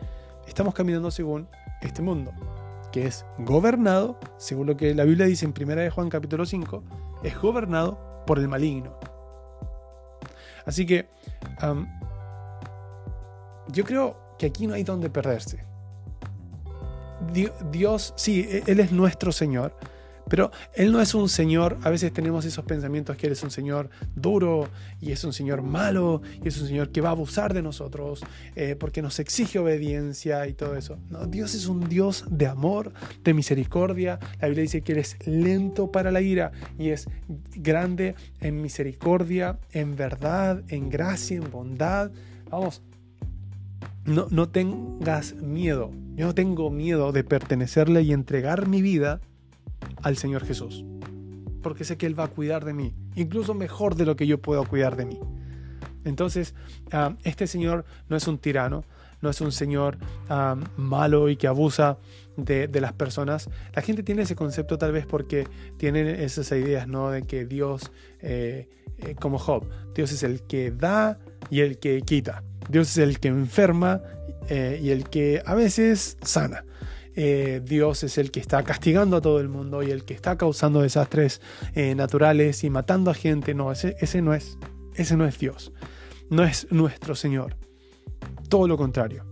estamos 0.47 0.75
caminando 0.75 1.09
según 1.09 1.47
este 1.81 2.03
mundo, 2.03 2.31
que 2.91 3.07
es 3.07 3.25
gobernado, 3.39 4.19
según 4.37 4.67
lo 4.67 4.77
que 4.77 4.93
la 4.93 5.05
Biblia 5.05 5.25
dice 5.25 5.45
en 5.45 5.55
1 5.59 5.75
de 5.75 5.89
Juan 5.89 6.09
capítulo 6.09 6.45
5, 6.45 6.83
es 7.23 7.41
gobernado 7.41 7.97
por 8.27 8.37
el 8.37 8.47
maligno. 8.47 8.95
Así 10.67 10.85
que 10.85 11.09
yo 13.69 13.83
creo 13.85 14.35
que 14.37 14.45
aquí 14.45 14.67
no 14.67 14.75
hay 14.75 14.83
donde 14.83 15.09
perderse. 15.09 15.65
Dios, 17.71 18.13
sí, 18.15 18.45
e-, 18.47 18.63
Él 18.67 18.81
es 18.81 18.91
nuestro 18.91 19.31
Señor, 19.31 19.75
Pero 20.33 20.49
Él 20.73 20.91
no 20.91 20.99
es 20.99 21.13
un 21.13 21.29
Señor, 21.29 21.77
a 21.83 21.91
veces 21.91 22.11
tenemos 22.11 22.43
esos 22.43 22.65
pensamientos 22.65 23.15
que 23.17 23.27
Él 23.27 23.33
es 23.33 23.43
un 23.43 23.51
Señor 23.51 23.91
duro 24.15 24.67
y 24.99 25.11
es 25.11 25.23
un 25.25 25.31
Señor 25.31 25.61
malo 25.61 26.23
y 26.43 26.47
es 26.47 26.59
un 26.59 26.65
Señor 26.65 26.89
que 26.89 27.01
va 27.01 27.09
a 27.09 27.11
abusar 27.11 27.53
de 27.53 27.61
nosotros 27.61 28.23
eh, 28.55 28.75
porque 28.75 29.03
nos 29.03 29.19
exige 29.19 29.59
obediencia 29.59 30.47
y 30.47 30.53
todo 30.53 30.75
eso. 30.75 30.97
No, 31.11 31.27
Dios 31.27 31.53
es 31.53 31.67
un 31.67 31.87
Dios 31.87 32.25
de 32.31 32.47
amor, 32.47 32.93
de 33.23 33.35
misericordia. 33.35 34.17
La 34.41 34.47
Biblia 34.47 34.63
dice 34.63 34.81
que 34.81 34.93
Él 34.93 34.97
es 34.97 35.17
lento 35.27 35.91
para 35.91 36.09
la 36.09 36.21
ira 36.21 36.51
y 36.79 36.89
es 36.89 37.07
grande 37.55 38.15
en 38.41 38.59
misericordia, 38.59 39.59
en 39.71 39.95
verdad, 39.95 40.63
en 40.67 40.89
gracia, 40.89 41.37
en 41.37 41.51
bondad. 41.51 42.09
Vamos, 42.49 42.81
no, 44.05 44.25
no 44.31 44.49
tengas 44.49 45.35
miedo. 45.35 45.91
Yo 46.15 46.25
no 46.25 46.33
tengo 46.33 46.71
miedo 46.71 47.11
de 47.11 47.23
pertenecerle 47.23 48.01
y 48.01 48.13
entregar 48.13 48.67
mi 48.67 48.81
vida 48.81 49.21
al 50.01 50.17
Señor 50.17 50.45
Jesús. 50.45 50.85
Porque 51.61 51.83
sé 51.83 51.97
que 51.97 52.05
Él 52.05 52.19
va 52.19 52.25
a 52.25 52.27
cuidar 52.29 52.65
de 52.65 52.73
mí, 52.73 52.93
incluso 53.15 53.53
mejor 53.53 53.95
de 53.95 54.05
lo 54.05 54.15
que 54.15 54.27
yo 54.27 54.41
puedo 54.41 54.65
cuidar 54.65 54.95
de 54.95 55.05
mí. 55.05 55.19
Entonces, 56.03 56.53
ah, 56.91 57.15
este 57.23 57.47
Señor 57.47 57.85
no 58.09 58.17
es 58.17 58.27
un 58.27 58.37
tirano, 58.37 58.83
no 59.21 59.29
es 59.29 59.39
un 59.39 59.51
Señor 59.51 59.97
ah, 60.29 60.57
malo 60.75 61.29
y 61.29 61.37
que 61.37 61.47
abusa 61.47 61.97
de, 62.35 62.67
las 62.81 62.93
personas. 62.93 63.49
La 63.73 63.81
gente 63.81 64.03
tiene 64.03 64.23
ese 64.23 64.35
concepto 64.35 64.77
tal 64.77 64.91
vez 64.91 65.05
porque 65.05 65.47
tienen 65.77 66.07
esas 66.07 66.51
ideas, 66.51 66.87
¿no? 66.87 67.09
De 67.09 67.23
que 67.23 67.45
Dios, 67.45 67.91
eh, 68.19 68.69
eh, 68.97 69.15
como 69.15 69.37
Job, 69.37 69.67
Dios 69.95 70.11
es 70.11 70.23
el 70.23 70.43
que 70.43 70.71
da 70.71 71.19
y 71.49 71.61
el 71.61 71.79
que 71.79 72.01
quita. 72.01 72.43
Dios 72.69 72.89
es 72.91 72.97
el 72.97 73.19
que 73.19 73.29
enferma 73.29 74.01
eh, 74.49 74.79
y 74.81 74.89
el 74.89 75.09
que 75.09 75.41
a 75.45 75.55
veces 75.55 76.17
sana. 76.21 76.65
Eh, 77.15 77.61
Dios 77.63 78.03
es 78.03 78.17
el 78.17 78.31
que 78.31 78.39
está 78.39 78.63
castigando 78.63 79.17
a 79.17 79.21
todo 79.21 79.39
el 79.39 79.49
mundo 79.49 79.83
y 79.83 79.91
el 79.91 80.03
que 80.03 80.13
está 80.13 80.37
causando 80.37 80.81
desastres 80.81 81.41
eh, 81.75 81.95
naturales 81.95 82.63
y 82.63 82.69
matando 82.69 83.11
a 83.11 83.13
gente. 83.13 83.53
No, 83.53 83.71
ese, 83.71 84.21
no 84.21 84.33
es, 84.33 84.57
ese 84.95 85.17
no 85.17 85.25
es 85.25 85.37
Dios. 85.39 85.71
No 86.29 86.43
es 86.43 86.67
nuestro 86.71 87.15
Señor. 87.15 87.55
Todo 88.49 88.67
lo 88.67 88.77
contrario. 88.77 89.25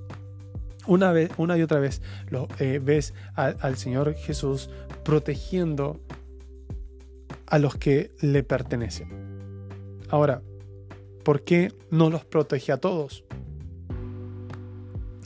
Una, 0.88 1.12
vez, 1.12 1.32
una 1.38 1.58
y 1.58 1.62
otra 1.62 1.80
vez 1.80 2.02
lo, 2.30 2.48
ves 2.58 3.14
al 3.36 3.78
Señor 3.78 4.14
Jesús 4.16 4.70
protegiendo 5.04 6.00
a 7.46 7.60
los 7.60 7.76
que 7.76 8.12
le 8.22 8.44
pertenecen. 8.44 9.10
Ahora, 10.10 10.42
¿por 11.24 11.44
qué 11.44 11.74
no 11.90 12.10
los 12.10 12.26
protege 12.26 12.72
a 12.72 12.78
todos? 12.78 13.24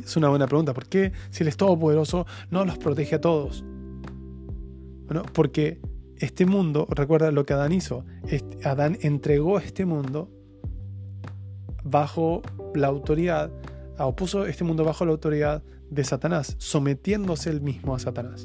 Es 0.05 0.15
una 0.15 0.29
buena 0.29 0.47
pregunta. 0.47 0.73
¿Por 0.73 0.87
qué, 0.87 1.11
si 1.31 1.43
Él 1.43 1.49
es 1.49 1.57
todopoderoso, 1.57 2.25
no 2.51 2.63
los 2.63 2.77
protege 2.77 3.15
a 3.15 3.21
todos? 3.21 3.65
Bueno, 5.07 5.23
porque 5.33 5.79
este 6.17 6.45
mundo, 6.45 6.87
recuerda 6.89 7.31
lo 7.31 7.45
que 7.45 7.53
Adán 7.53 7.71
hizo. 7.71 8.05
Adán 8.63 8.97
entregó 9.01 9.59
este 9.59 9.85
mundo 9.85 10.29
bajo 11.83 12.41
la 12.73 12.87
autoridad, 12.87 13.51
o 13.97 14.15
puso 14.15 14.45
este 14.45 14.63
mundo 14.63 14.83
bajo 14.83 15.05
la 15.05 15.11
autoridad 15.11 15.63
de 15.89 16.03
Satanás, 16.03 16.55
sometiéndose 16.57 17.49
él 17.49 17.61
mismo 17.61 17.95
a 17.95 17.99
Satanás. 17.99 18.43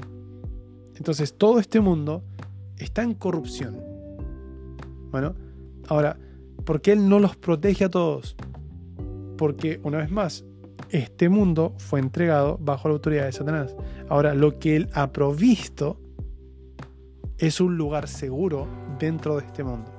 Entonces 0.96 1.34
todo 1.36 1.58
este 1.58 1.80
mundo 1.80 2.22
está 2.78 3.02
en 3.02 3.14
corrupción. 3.14 3.78
Bueno, 5.10 5.34
ahora, 5.88 6.16
¿Por 6.64 6.80
qué 6.80 6.92
Él 6.92 7.08
no 7.08 7.18
los 7.18 7.36
protege 7.36 7.86
a 7.86 7.88
todos? 7.88 8.36
Porque, 9.36 9.80
una 9.82 9.98
vez 9.98 10.10
más, 10.10 10.44
este 10.90 11.28
mundo 11.28 11.74
fue 11.78 12.00
entregado 12.00 12.58
bajo 12.60 12.88
la 12.88 12.94
autoridad 12.94 13.24
de 13.24 13.32
Satanás. 13.32 13.74
Ahora, 14.08 14.34
lo 14.34 14.58
que 14.58 14.76
Él 14.76 14.90
ha 14.94 15.12
provisto 15.12 16.00
es 17.38 17.60
un 17.60 17.76
lugar 17.76 18.08
seguro 18.08 18.66
dentro 18.98 19.36
de 19.36 19.46
este 19.46 19.64
mundo. 19.64 19.90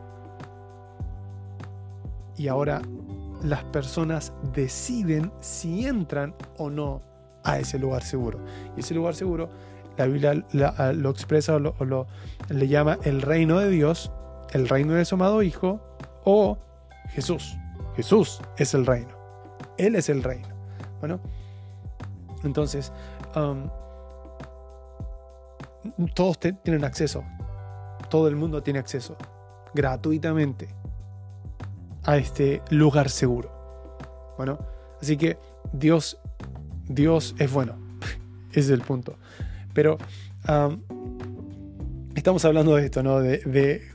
Y 2.38 2.48
ahora 2.48 2.82
las 3.44 3.64
personas 3.66 4.34
deciden 4.54 5.32
si 5.42 5.86
entran 5.86 6.36
o 6.58 6.70
no 6.70 7.02
a 7.44 7.60
ese 7.60 7.80
lugar 7.80 8.04
seguro. 8.04 8.40
Y 8.78 8.82
ese 8.82 8.94
lugar 8.94 9.16
seguro, 9.16 9.50
la 9.98 10.06
Biblia 10.06 10.46
lo 10.94 11.10
expresa 11.10 11.56
o, 11.56 11.60
lo, 11.60 12.08
le 12.50 12.68
llama 12.68 13.00
el 13.04 13.22
reino 13.22 13.60
de 13.60 13.70
Dios, 13.70 14.12
el 14.52 14.70
reino 14.70 14.94
de 14.94 15.06
su 15.06 15.16
amado 15.16 15.42
Hijo, 15.42 15.82
o 16.24 16.58
Jesús. 17.10 17.58
Jesús 17.96 18.42
es 18.58 18.74
el 18.74 18.86
reino. 18.86 19.12
Él 19.78 19.96
es 19.96 20.10
el 20.10 20.24
reino. 20.24 20.51
Bueno, 21.02 21.20
entonces, 22.44 22.94
todos 26.14 26.40
tienen 26.40 26.86
acceso. 26.86 27.24
Todo 28.10 28.28
el 28.28 28.36
mundo 28.36 28.64
tiene 28.64 28.80
acceso 28.80 29.18
gratuitamente 29.74 30.70
a 32.04 32.18
este 32.18 32.62
lugar 32.70 33.10
seguro. 33.10 33.52
Bueno, 34.38 34.60
así 35.02 35.18
que 35.18 35.38
Dios, 35.74 36.18
Dios 36.88 37.36
es 37.38 37.52
bueno. 37.52 37.76
Ese 38.52 38.60
es 38.60 38.70
el 38.70 38.82
punto. 38.82 39.18
Pero 39.74 39.98
estamos 42.16 42.44
hablando 42.46 42.76
de 42.76 42.86
esto, 42.86 43.04
¿no? 43.04 43.20
de, 43.20 43.91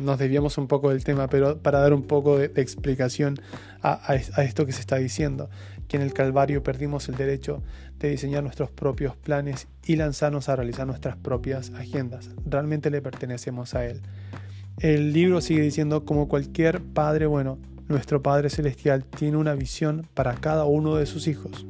nos 0.00 0.18
desviamos 0.18 0.58
un 0.58 0.68
poco 0.68 0.90
del 0.90 1.04
tema, 1.04 1.28
pero 1.28 1.58
para 1.58 1.80
dar 1.80 1.92
un 1.92 2.02
poco 2.02 2.38
de, 2.38 2.46
explicación 2.56 3.36
a, 3.82 4.14
esto 4.14 4.66
que 4.66 4.72
se 4.72 4.80
está 4.80 4.96
diciendo, 4.96 5.50
que 5.88 5.96
en 5.96 6.02
el 6.02 6.12
Calvario 6.12 6.62
perdimos 6.62 7.08
el 7.08 7.16
derecho 7.16 7.62
de 7.98 8.10
diseñar 8.10 8.42
nuestros 8.42 8.70
propios 8.70 9.16
planes 9.16 9.68
y 9.84 9.96
lanzarnos 9.96 10.48
a 10.48 10.56
realizar 10.56 10.86
nuestras 10.86 11.16
propias 11.16 11.70
agendas. 11.70 12.30
Realmente 12.46 12.90
le 12.90 13.02
pertenecemos 13.02 13.74
a 13.74 13.86
Él. 13.86 14.00
El 14.78 15.12
libro 15.12 15.40
sigue 15.40 15.62
diciendo, 15.62 16.04
como 16.04 16.28
cualquier 16.28 16.80
padre 16.80 17.26
bueno, 17.26 17.58
nuestro 17.88 18.22
Padre 18.22 18.48
Celestial 18.48 19.04
tiene 19.04 19.36
una 19.36 19.54
visión 19.54 20.06
para 20.14 20.34
cada 20.34 20.64
uno 20.64 20.96
de 20.96 21.06
sus 21.06 21.28
hijos, 21.28 21.66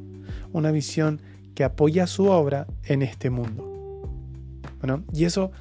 una 0.53 0.71
visión 0.71 1.21
que 1.55 1.63
apoya 1.63 2.07
su 2.07 2.27
obra 2.27 2.67
en 2.85 3.01
este 3.01 3.29
mundo. 3.29 3.71
Bueno, 4.79 5.03
y 5.13 5.25
eso 5.25 5.51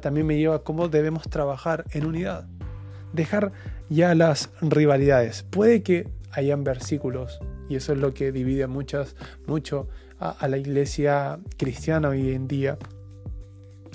también 0.00 0.26
me 0.26 0.36
lleva 0.36 0.56
a 0.56 0.58
cómo 0.60 0.88
debemos 0.88 1.28
trabajar 1.28 1.84
en 1.92 2.06
unidad. 2.06 2.46
Dejar 3.12 3.52
ya 3.88 4.14
las 4.14 4.50
rivalidades. 4.60 5.42
Puede 5.42 5.82
que 5.82 6.08
hayan 6.32 6.64
versículos, 6.64 7.40
y 7.68 7.76
eso 7.76 7.92
es 7.92 7.98
lo 7.98 8.14
que 8.14 8.32
divide 8.32 8.66
muchas, 8.66 9.16
mucho 9.46 9.88
a, 10.18 10.48
la 10.48 10.56
iglesia 10.56 11.38
cristiana 11.56 12.08
hoy 12.08 12.32
en 12.32 12.48
día, 12.48 12.78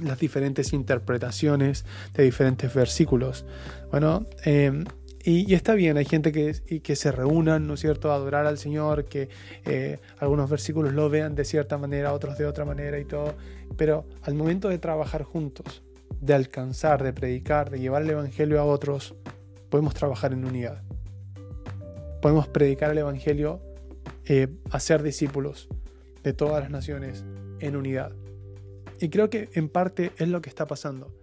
las 0.03 0.19
diferentes 0.19 0.73
interpretaciones 0.73 1.85
de 2.13 2.23
diferentes 2.23 2.73
versículos. 2.73 3.45
Bueno, 3.89 4.27
em, 4.43 4.83
y, 5.23 5.53
está 5.53 5.73
bien, 5.73 5.97
hay 5.97 6.05
gente 6.05 6.31
que, 6.31 6.81
que 6.81 6.95
se 6.95 7.11
reúnan, 7.11 7.67
¿no 7.67 7.73
es 7.73 7.79
cierto?, 7.79 8.11
a 8.11 8.15
adorar 8.15 8.45
al 8.45 8.57
Señor, 8.57 9.05
que 9.05 9.29
eh, 9.65 9.99
algunos 10.19 10.49
versículos 10.49 10.93
lo 10.93 11.09
vean 11.09 11.35
de 11.35 11.43
cierta 11.43 11.77
manera, 11.77 12.13
otros 12.13 12.37
de 12.37 12.45
otra 12.45 12.65
manera 12.65 12.99
y 12.99 13.05
todo, 13.05 13.35
pero 13.75 14.05
al 14.21 14.35
momento 14.35 14.69
de 14.69 14.77
trabajar 14.77 15.23
juntos, 15.23 15.83
de 16.19 16.33
alcanzar, 16.33 17.03
de 17.03 17.13
predicar, 17.13 17.69
de 17.69 17.79
llevar 17.79 18.01
el 18.01 18.09
Evangelio 18.09 18.59
a 18.59 18.65
otros, 18.65 19.15
podemos 19.69 19.93
trabajar 19.93 20.33
en 20.33 20.45
unidad. 20.45 20.81
Podemos 22.21 22.47
predicar 22.47 22.91
el 22.91 22.97
Evangelio, 22.97 23.61
eh, 24.25 24.47
hacer 24.71 25.03
discípulos 25.03 25.67
de 26.23 26.33
todas 26.33 26.61
las 26.61 26.71
naciones 26.71 27.23
en 27.59 27.75
unidad. 27.75 28.11
Y 28.99 29.09
creo 29.09 29.29
que 29.29 29.49
en 29.53 29.69
parte 29.69 30.11
es 30.17 30.27
lo 30.27 30.41
que 30.41 30.49
está 30.49 30.65
pasando. 30.65 31.13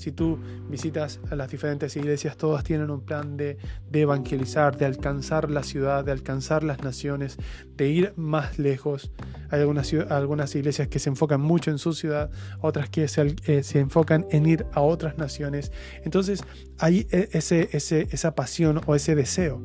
Si 0.00 0.12
tú 0.12 0.38
visitas 0.70 1.20
a 1.30 1.34
las 1.34 1.50
diferentes 1.50 1.94
iglesias, 1.94 2.38
todas 2.38 2.64
tienen 2.64 2.90
un 2.90 3.02
plan 3.02 3.36
de, 3.36 3.58
evangelizar, 3.92 4.78
de 4.78 4.86
alcanzar 4.86 5.50
la 5.50 5.62
ciudad, 5.62 6.06
de 6.06 6.10
alcanzar 6.10 6.64
las 6.64 6.82
naciones, 6.82 7.36
de 7.76 7.88
ir 7.88 8.14
más 8.16 8.58
lejos. 8.58 9.12
Hay 9.50 9.60
algunas, 9.60 9.92
algunas 10.08 10.54
iglesias 10.54 10.88
que 10.88 10.98
se 10.98 11.10
enfocan 11.10 11.42
mucho 11.42 11.70
en 11.70 11.76
su 11.76 11.92
ciudad, 11.92 12.30
otras 12.62 12.88
que 12.88 13.08
se, 13.08 13.36
eh, 13.44 13.62
enfocan 13.74 14.26
en 14.30 14.46
ir 14.46 14.64
a 14.72 14.80
otras 14.80 15.18
naciones. 15.18 15.70
Entonces 16.02 16.44
hay 16.78 17.06
e, 17.10 17.28
ese, 17.32 17.68
ese, 17.72 18.08
esa 18.10 18.34
pasión 18.34 18.80
o 18.86 18.94
ese 18.94 19.14
deseo. 19.14 19.62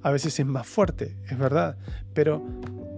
A 0.00 0.12
veces 0.12 0.40
es 0.40 0.46
más 0.46 0.66
fuerte, 0.66 1.18
es 1.28 1.36
verdad, 1.36 1.76
pero 2.14 2.42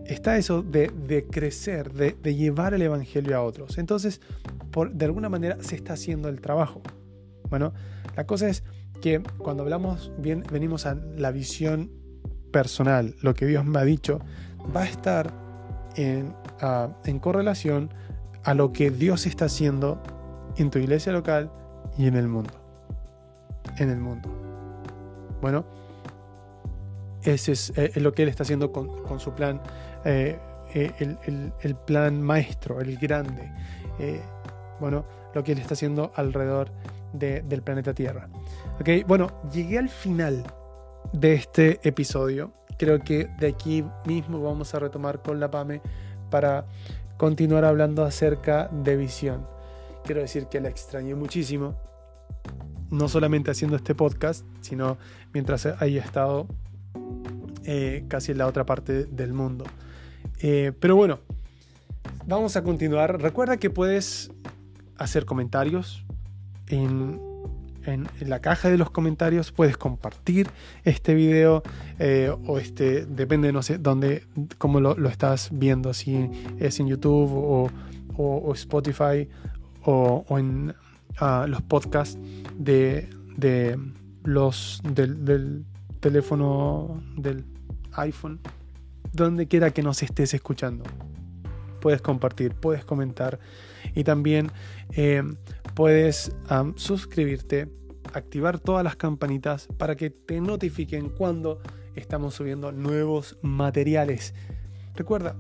está 0.09 0.37
eso 0.37 0.63
de, 0.63 1.27
crecer, 1.31 1.93
de, 1.93 2.35
llevar 2.35 2.75
el 2.75 2.83
Evangelio 2.83 3.37
a 3.37 3.43
otros. 3.43 3.79
Entonces, 3.79 4.21
por, 4.71 4.93
de 4.93 5.05
alguna 5.05 5.29
manera 5.29 5.59
se 5.61 5.77
está 5.77 5.95
haciendo 5.95 6.29
el 6.29 6.41
trabajo. 6.41 6.83
Bueno, 7.49 7.73
la 8.17 8.27
cosa 8.27 8.49
es 8.49 8.63
que 9.01 9.23
cuando 9.39 9.63
hablamos, 9.63 10.13
bien, 10.19 10.43
venimos 10.51 10.87
a 10.87 10.95
la 10.95 11.31
visión 11.31 11.91
personal, 12.53 13.15
lo 13.21 13.35
que 13.35 13.47
Dios 13.47 13.65
me 13.65 13.79
ha 13.79 13.85
dicho, 13.85 14.21
va 14.75 14.83
a 14.83 14.87
estar 14.87 15.33
en, 15.97 16.35
en 17.05 17.19
correlación 17.19 17.91
a 18.45 18.55
lo 18.55 18.73
que 18.73 18.91
Dios 18.91 19.27
está 19.27 19.47
haciendo 19.47 20.03
en 20.57 20.71
tu 20.71 20.79
iglesia 20.79 21.13
local 21.13 21.51
y 21.99 22.07
en 22.07 22.17
el 22.17 22.29
mundo. 22.29 22.53
En 23.79 23.91
el 23.91 23.99
mundo. 23.99 24.31
Bueno, 25.41 25.67
ese 27.23 27.53
es, 27.53 27.73
eh, 27.77 27.93
lo 27.97 28.13
que 28.13 28.23
Él 28.23 28.29
está 28.29 28.45
haciendo 28.45 28.73
con, 28.73 29.03
con 29.03 29.21
su 29.21 29.33
plan 29.33 29.61
eh, 30.07 30.39
eh, 30.73 31.53
el, 31.63 31.75
plan 31.75 32.23
maestro, 32.23 32.81
el 32.81 32.97
grande. 32.97 33.51
Eh, 33.99 34.21
bueno, 34.79 35.05
lo 35.35 35.43
que 35.43 35.53
Él 35.53 35.59
está 35.59 35.75
haciendo 35.75 36.13
alrededor 36.15 36.71
del 37.13 37.63
planeta 37.63 37.93
Tierra. 37.93 38.29
Ok, 38.81 39.07
bueno, 39.07 39.43
llegué 39.53 39.79
al 39.79 39.89
final 39.89 40.45
de 41.13 41.35
este 41.35 41.81
episodio. 41.83 42.53
Creo 42.79 43.01
que 43.01 43.29
de 43.41 43.49
aquí 43.49 43.85
mismo 44.05 44.41
vamos 44.43 44.75
a 44.75 44.79
retomar 44.79 45.23
con 45.23 45.41
la 45.41 45.51
PAME 45.51 45.81
para 46.31 46.67
continuar 47.17 47.65
hablando 47.65 48.05
acerca 48.05 48.69
de 48.69 48.97
visión. 48.97 49.47
Quiero 50.05 50.21
decir 50.21 50.47
que 50.47 50.61
la 50.61 50.69
extrañé 50.69 51.15
muchísimo, 51.15 51.75
no 52.91 53.09
solamente 53.09 53.51
haciendo 53.51 53.77
este 53.77 53.95
podcast, 53.95 54.45
sino 54.61 54.99
mientras 55.33 55.67
haya 55.67 56.05
estado 56.05 56.47
casi 58.09 58.33
en 58.33 58.39
la 58.39 58.47
otra 58.47 58.65
parte 58.65 59.07
del 59.07 59.33
mundo. 59.33 59.65
Eh, 60.41 60.73
pero 60.79 60.97
bueno, 60.97 61.21
vamos 62.27 62.57
a 62.57 62.63
continuar. 62.63 63.21
Recuerda 63.21 63.57
que 63.57 63.71
puedes 63.71 64.31
hacer 64.99 65.25
comentarios 65.25 66.05
en, 66.69 67.21
la 68.21 68.41
caja 68.41 68.69
de 68.69 68.79
los 68.79 68.91
comentarios. 68.91 69.53
Puedes 69.53 69.77
compartir 69.77 70.49
este 70.85 71.15
video 71.15 71.63
eh, 72.01 72.35
o 72.47 72.59
este, 72.59 73.07
depende, 73.07 73.53
no 73.53 73.63
sé, 73.63 73.79
dónde, 73.79 74.27
cómo 74.59 74.81
lo, 74.81 75.09
estás 75.09 75.51
viendo, 75.53 75.95
si 75.95 76.29
es 76.59 76.81
en 76.81 76.89
YouTube 76.89 77.31
o, 78.19 78.53
Spotify 78.55 79.29
o, 79.85 80.25
en 80.31 80.75
ah, 81.19 81.47
los 81.49 81.63
podcasts 81.63 82.19
de, 82.59 83.09
los 84.25 84.81
del, 84.83 85.25
del 85.25 85.65
teléfono 86.01 87.01
del 87.17 87.45
iPhone, 87.93 88.41
donde 89.17 89.49
quiera 89.49 89.71
que 89.71 89.83
nos 89.83 90.03
estés 90.03 90.35
escuchando 90.35 90.85
puedes 91.87 92.03
compartir, 92.03 92.53
puedes 92.53 92.85
comentar 92.85 93.39
y 93.95 94.03
también 94.03 94.51
eh, 94.97 95.23
puedes 95.75 96.33
suscribirte, 96.75 97.69
activar 98.13 98.59
todas 98.59 98.83
las 98.83 98.97
campanitas 98.97 99.69
para 99.79 99.95
que 99.95 100.11
te 100.11 100.41
notifiquen 100.41 101.11
cuando 101.11 101.61
estamos 101.95 102.35
subiendo 102.35 102.73
nuevos 102.73 103.39
materiales. 103.41 104.35
Recuerda 104.97 105.37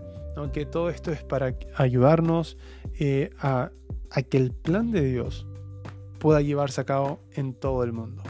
que 0.52 0.66
todo 0.66 0.88
esto 0.88 1.10
es 1.10 1.24
para 1.24 1.56
ayudarnos 1.76 2.58
eh, 3.00 3.30
a, 3.40 3.72
a 4.12 4.22
que 4.22 4.36
el 4.36 4.52
plan 4.52 4.92
de 4.92 5.02
Dios 5.02 5.48
pueda 6.20 6.42
llevarse 6.42 6.80
a 6.80 6.84
cabo 6.84 7.24
en 7.32 7.54
todo 7.54 7.82
el 7.82 7.92
mundo. 7.92 8.22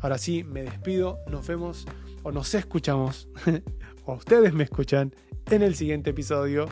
Ahora 0.00 0.16
sí, 0.16 0.42
me 0.42 0.62
despido, 0.62 1.18
nos 1.28 1.46
vemos 1.46 1.86
o 2.22 2.32
nos 2.32 2.54
escuchamos, 2.54 3.28
ustedes 4.14 4.52
me 4.52 4.64
escuchan 4.64 5.14
en 5.50 5.62
el 5.62 5.74
siguiente 5.74 6.10
episodio. 6.10 6.66